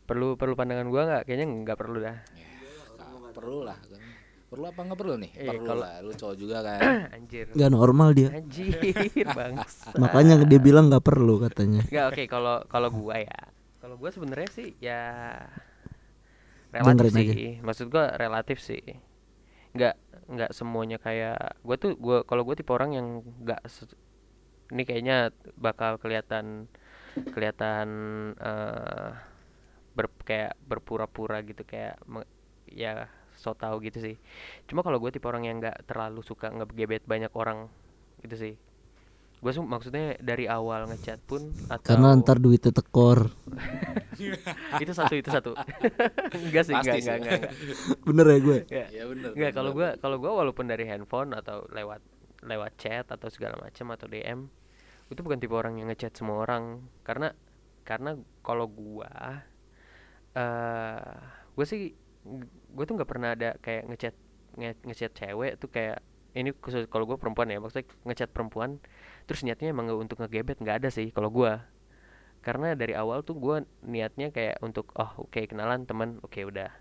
Perlu 0.04 0.34
perlu 0.34 0.58
pandangan 0.58 0.90
gua 0.90 1.02
nggak? 1.06 1.24
Kayaknya 1.24 1.46
nggak 1.62 1.78
perlu 1.78 2.02
dah. 2.02 2.18
Nggak 2.18 3.32
perlu 3.32 3.62
lah 3.62 3.78
kan. 3.80 4.02
perlu 4.50 4.66
apa 4.66 4.84
nggak 4.84 5.00
perlu 5.00 5.14
nih 5.16 5.32
Iya, 5.32 5.48
perlu 5.48 5.64
kalau- 5.64 5.84
lah 5.86 5.96
lu 6.02 6.12
cowok 6.12 6.36
juga 6.36 6.58
kan 6.60 6.80
Anjir. 7.16 7.46
nggak 7.48 7.72
normal 7.72 8.10
dia 8.12 8.30
Anjir, 8.36 8.76
bangsa. 9.40 9.96
makanya 9.96 10.44
dia 10.44 10.60
bilang 10.60 10.92
nggak 10.92 11.06
perlu 11.06 11.40
katanya 11.40 11.86
Nggak 11.88 12.06
oke 12.10 12.24
kalau 12.26 12.56
kalau 12.66 12.90
gua 12.90 13.16
ya. 13.16 13.40
Kalau 13.78 13.96
gua 13.96 14.10
sebenarnya 14.10 14.50
sih 14.50 14.74
ya 14.76 15.40
Dengerin 16.72 16.98
relatif 17.04 17.28
sih. 17.36 17.60
Maksud 17.66 17.88
gua 17.94 18.06
relatif 18.24 18.58
sih. 18.64 18.82
nggak 19.76 19.96
nggak 20.36 20.52
semuanya 20.58 20.98
kayak 21.00 21.38
gue 21.68 21.76
tuh 21.80 21.92
gue 21.96 22.18
kalau 22.30 22.44
gue 22.48 22.56
tipe 22.60 22.72
orang 22.76 22.92
yang 22.98 23.08
nggak 23.44 23.62
ini 24.72 24.84
kayaknya 24.88 25.18
bakal 25.60 26.00
kelihatan 26.00 26.68
kelihatan 27.36 27.88
eh 28.40 29.12
ber 29.98 30.08
kayak 30.24 30.56
berpura-pura 30.70 31.44
gitu 31.44 31.64
kayak 31.68 32.00
me- 32.08 32.30
ya 32.72 33.12
so 33.36 33.52
tau 33.56 33.76
gitu 33.84 34.00
sih 34.00 34.16
cuma 34.70 34.82
kalau 34.86 35.00
gue 35.04 35.12
tipe 35.12 35.28
orang 35.28 35.44
yang 35.48 35.58
nggak 35.60 35.84
terlalu 35.90 36.22
suka 36.24 36.48
ngegebet 36.52 37.04
banyak 37.08 37.32
orang 37.36 37.68
gitu 38.24 38.36
sih 38.40 38.54
gue 39.42 39.52
maksudnya 39.66 40.22
dari 40.22 40.46
awal 40.46 40.86
ngechat 40.94 41.18
pun 41.26 41.58
atau 41.66 41.90
karena 41.90 42.14
ntar 42.22 42.38
duitnya 42.38 42.70
tekor 42.70 43.34
itu 44.84 44.94
satu 44.94 45.14
itu 45.18 45.30
satu 45.34 45.52
enggak 46.46 46.64
sih 46.70 46.74
enggak 46.78 46.96
enggak 47.02 47.02
sih. 47.02 47.10
enggak, 47.18 47.38
enggak. 47.42 47.52
bener 48.08 48.26
ya 48.30 48.38
gue. 48.38 48.58
Iya 48.70 49.04
bener. 49.10 49.30
Enggak, 49.34 49.52
kalau 49.58 49.72
gua 49.74 49.90
kalau 49.98 50.18
gua 50.22 50.32
walaupun 50.46 50.66
dari 50.70 50.86
handphone 50.86 51.34
atau 51.34 51.66
lewat 51.74 52.02
lewat 52.46 52.72
chat 52.78 53.06
atau 53.10 53.30
segala 53.34 53.58
macam 53.58 53.90
atau 53.94 54.06
DM 54.06 54.50
itu 55.12 55.20
bukan 55.26 55.40
tipe 55.42 55.52
orang 55.58 55.76
yang 55.82 55.90
ngechat 55.92 56.14
semua 56.16 56.46
orang 56.46 56.86
karena 57.04 57.34
karena 57.84 58.16
kalau 58.46 58.70
gua 58.70 59.42
eh 60.38 61.16
gua 61.56 61.66
sih 61.68 61.92
gua 62.72 62.84
tuh 62.88 62.96
nggak 62.96 63.10
pernah 63.10 63.36
ada 63.36 63.58
kayak 63.60 63.84
ngechat 63.92 64.16
nge- 64.56 64.82
ngechat 64.88 65.12
cewek 65.18 65.60
tuh 65.60 65.70
kayak 65.72 66.00
ini 66.32 66.56
khusus 66.56 66.88
kalau 66.88 67.04
gua 67.04 67.20
perempuan 67.20 67.52
ya 67.52 67.60
maksudnya 67.60 67.88
ngechat 68.08 68.32
perempuan 68.32 68.80
terus 69.30 69.42
niatnya 69.46 69.74
emang 69.74 69.90
nggak 69.90 70.00
untuk 70.00 70.18
ngegebet 70.22 70.58
nggak 70.62 70.86
ada 70.86 70.90
sih 70.94 71.10
kalau 71.14 71.30
gua. 71.30 71.66
Karena 72.42 72.74
dari 72.74 72.98
awal 72.98 73.22
tuh 73.22 73.38
gua 73.38 73.62
niatnya 73.86 74.34
kayak 74.34 74.62
untuk 74.66 74.90
oh 74.98 75.28
oke 75.30 75.46
kenalan 75.46 75.86
teman 75.86 76.18
oke 76.26 76.42
udah. 76.42 76.74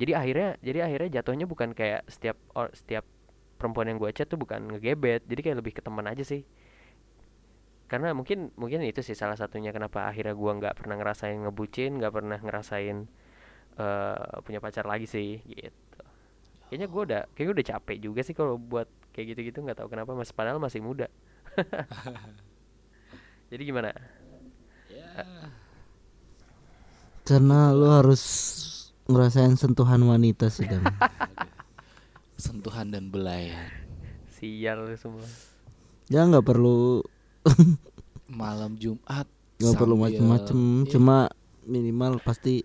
Jadi 0.00 0.12
akhirnya 0.16 0.48
jadi 0.58 0.78
akhirnya 0.90 1.20
jatuhnya 1.20 1.46
bukan 1.46 1.70
kayak 1.76 2.02
setiap 2.10 2.36
or, 2.56 2.72
setiap 2.74 3.06
perempuan 3.54 3.86
yang 3.86 4.02
gue 4.02 4.10
chat 4.10 4.26
tuh 4.26 4.36
bukan 4.36 4.66
ngegebet 4.66 5.22
jadi 5.30 5.40
kayak 5.40 5.56
lebih 5.62 5.72
ke 5.78 5.82
teman 5.84 6.04
aja 6.10 6.26
sih. 6.26 6.42
Karena 7.86 8.10
mungkin 8.10 8.50
mungkin 8.58 8.82
itu 8.82 9.04
sih 9.06 9.14
salah 9.14 9.38
satunya 9.38 9.70
kenapa 9.70 10.10
akhirnya 10.10 10.34
gua 10.34 10.56
nggak 10.58 10.74
pernah 10.82 10.96
ngerasain 10.98 11.38
ngebucin 11.46 12.00
nggak 12.00 12.12
pernah 12.12 12.38
ngerasain 12.42 13.06
eh 13.74 14.18
punya 14.42 14.58
pacar 14.58 14.88
lagi 14.88 15.06
sih 15.06 15.38
gitu. 15.46 16.00
Kayaknya 16.68 16.86
gua 16.90 17.02
udah 17.06 17.22
kayaknya 17.36 17.52
udah 17.54 17.66
capek 17.76 17.96
juga 18.02 18.20
sih 18.26 18.34
kalau 18.34 18.58
buat 18.58 18.88
kayak 19.14 19.36
gitu-gitu 19.36 19.62
nggak 19.62 19.78
tahu 19.78 19.94
kenapa 19.94 20.10
mas 20.18 20.34
padahal 20.34 20.58
masih 20.58 20.82
muda 20.82 21.06
jadi 23.50 23.62
gimana 23.62 23.90
karena 27.24 27.72
lu 27.72 27.88
harus 27.88 28.22
ngerasain 29.06 29.54
sentuhan 29.54 30.00
wanita 30.02 30.48
sih 30.48 30.64
dan 30.64 30.84
sentuhan 32.36 32.88
dan 32.88 33.08
belayan. 33.08 33.68
sial 34.30 34.84
lu 34.84 34.94
semua 34.94 35.24
ya 36.06 36.20
nggak 36.22 36.44
perlu 36.44 37.00
Malam 38.26 38.76
Jumat 38.76 39.24
nggak 39.56 39.74
perlu 39.74 39.94
macem-macem 39.96 40.58
Iya. 40.82 40.90
cuma 40.90 41.18
minimal 41.64 42.18
pasti 42.18 42.60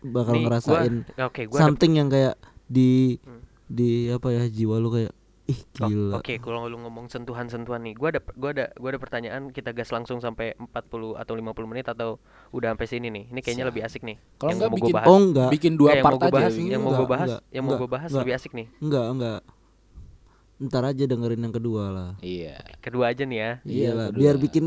bakal 0.00 0.32
Nih, 0.32 0.40
gua- 0.40 0.48
ngerasain 0.48 0.94
gua 1.04 1.28
ada- 1.28 1.60
something 1.60 1.92
yang 1.94 2.08
kayak 2.08 2.40
di 2.64 3.20
Hmm. 3.20 3.42
di 3.66 4.08
apa 4.08 4.28
ya 4.30 4.44
jiwa 4.46 4.78
lu 4.78 4.88
kayak 4.88 5.12
ih 5.50 5.58
Oh, 5.76 5.86
gila 5.86 6.16
Oke, 6.16 6.36
kalau 6.36 6.64
lu 6.64 6.78
ngomong 6.78 7.06
sentuhan-sentuhan 7.06 7.82
nih, 7.82 7.92
gua 7.92 8.08
ada 8.10 8.20
gua 8.32 8.50
ada 8.50 8.66
gua 8.72 8.88
ada 8.88 8.98
pertanyaan, 8.98 9.48
kita 9.48 9.70
gas 9.70 9.90
langsung 9.90 10.18
sampai 10.18 10.54
40 10.54 10.70
atau 11.14 11.34
50 11.34 11.42
menit 11.66 11.84
atau 11.84 12.22
udah 12.50 12.72
sampai 12.72 12.86
sini 12.86 13.08
nih. 13.08 13.24
Ini 13.28 13.40
kayaknya 13.40 13.64
Siap. 13.64 13.70
lebih 13.70 13.82
asik 13.82 14.02
nih. 14.02 14.16
Kalau 14.36 14.48
Yang 14.48 14.56
enggak 14.56 14.72
bikin 14.76 14.94
bahas. 14.94 15.06
oh 15.06 15.18
enggak 15.18 15.48
bikin 15.50 15.72
dua 15.74 15.88
Eh, 15.88 15.92
yang 15.92 16.04
part 16.04 16.14
mau 16.14 16.22
aja. 16.22 16.32
bahas, 16.32 16.52
bikin. 16.52 16.70
yang 16.70 16.80
mau 16.80 16.92
gua 16.92 17.08
bahas, 17.08 17.28
enggak, 17.28 17.42
yang 17.50 17.64
mau 17.64 17.74
gua 17.74 17.90
bahas 17.90 18.08
enggak. 18.08 18.22
lebih 18.22 18.34
asik 18.34 18.52
nih. 18.52 18.66
enggak 18.78 19.06
enggak 19.08 19.40
ntar 20.60 20.84
aja 20.84 21.04
dengerin 21.04 21.40
yang 21.40 21.54
kedua 21.54 21.84
lah 21.88 22.10
Iya. 22.20 22.60
Kedua 22.78 23.04
aja 23.08 23.24
nih 23.24 23.38
ya. 23.38 23.50
Iya, 23.64 23.90
kedua. 24.06 24.12
biar 24.14 24.36
bikin 24.36 24.66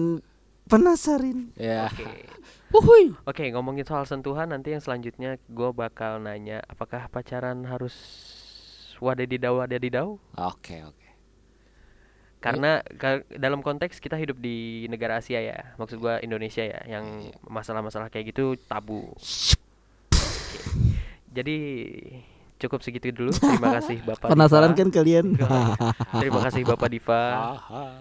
penasarin 0.65 1.53
Ya. 1.53 1.85
Oke. 1.87 2.03
Wuhui. 2.73 3.13
Oke, 3.23 3.45
ngomongin 3.47 3.85
soal 3.85 4.01
sentuhan 4.03 4.49
nanti 4.49 4.73
yang 4.73 4.81
selanjutnya 4.81 5.37
gua 5.47 5.69
bakal 5.71 6.17
nanya 6.17 6.65
apakah 6.65 7.05
pacaran 7.05 7.61
harus 7.63 7.93
wadadidau 8.97 9.57
wadadidau? 9.57 10.19
Oke, 10.33 10.81
oke. 10.81 11.01
Karena 12.37 12.71
ka- 12.93 13.23
dalam 13.31 13.59
konteks 13.59 13.97
kita 13.97 14.13
hidup 14.13 14.35
di 14.35 14.83
negara 14.85 15.17
Asia 15.17 15.39
ya, 15.39 15.73
maksud 15.77 15.95
gua 15.95 16.19
Indonesia 16.19 16.59
ya, 16.59 16.83
yang 16.85 17.05
masalah-masalah 17.41 18.07
kayak 18.07 18.35
gitu 18.35 18.59
tabu. 18.59 19.15
Oke. 19.15 20.59
Jadi 21.31 21.57
cukup 22.59 22.79
segitu 22.79 23.09
dulu. 23.09 23.31
Terima 23.31 23.71
kasih 23.73 24.03
Bapak. 24.07 24.27
penasaran 24.29 24.71
Diva. 24.71 24.79
kan 24.79 24.89
kalian 24.89 25.25
Terima 26.21 26.39
kasih 26.41 26.61
Bapak 26.63 26.87
Diva. 26.87 27.23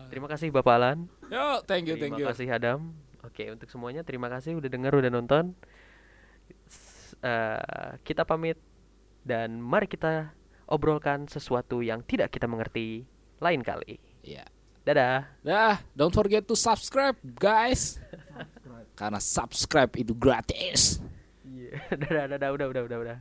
Terima 0.06 0.26
kasih 0.26 0.48
Bapak 0.50 0.74
Alan. 0.74 0.98
Yo, 1.26 1.62
thank 1.64 1.86
you, 1.86 1.94
thank 1.96 2.12
Terima 2.12 2.20
you. 2.20 2.26
kasih 2.28 2.46
Adam. 2.48 2.90
Oke, 3.22 3.46
untuk 3.46 3.70
semuanya 3.70 4.02
terima 4.02 4.26
kasih 4.26 4.54
udah 4.54 4.66
denger 4.66 4.92
udah 4.92 5.10
nonton. 5.12 5.54
S- 6.66 7.14
eh, 7.16 7.62
kita 8.02 8.22
pamit 8.22 8.58
dan 9.22 9.54
mari 9.56 9.86
kita 9.86 10.34
obrolkan 10.72 11.28
sesuatu 11.28 11.84
yang 11.84 12.00
tidak 12.08 12.32
kita 12.32 12.48
mengerti 12.48 13.04
lain 13.44 13.60
kali. 13.60 14.00
Iya. 14.24 14.48
Dadah. 14.82 15.28
Dah, 15.44 15.76
don't 15.92 16.10
forget 16.10 16.48
to 16.48 16.56
subscribe, 16.56 17.14
guys. 17.36 18.00
Karena 18.98 19.20
subscribe 19.20 19.92
itu 20.00 20.16
gratis. 20.16 20.98
Iya. 21.44 21.76
dadah, 22.02 22.24
dadah, 22.34 22.50
udah, 22.56 22.66
udah, 22.72 22.82
udah, 22.88 22.98
udah. 23.04 23.18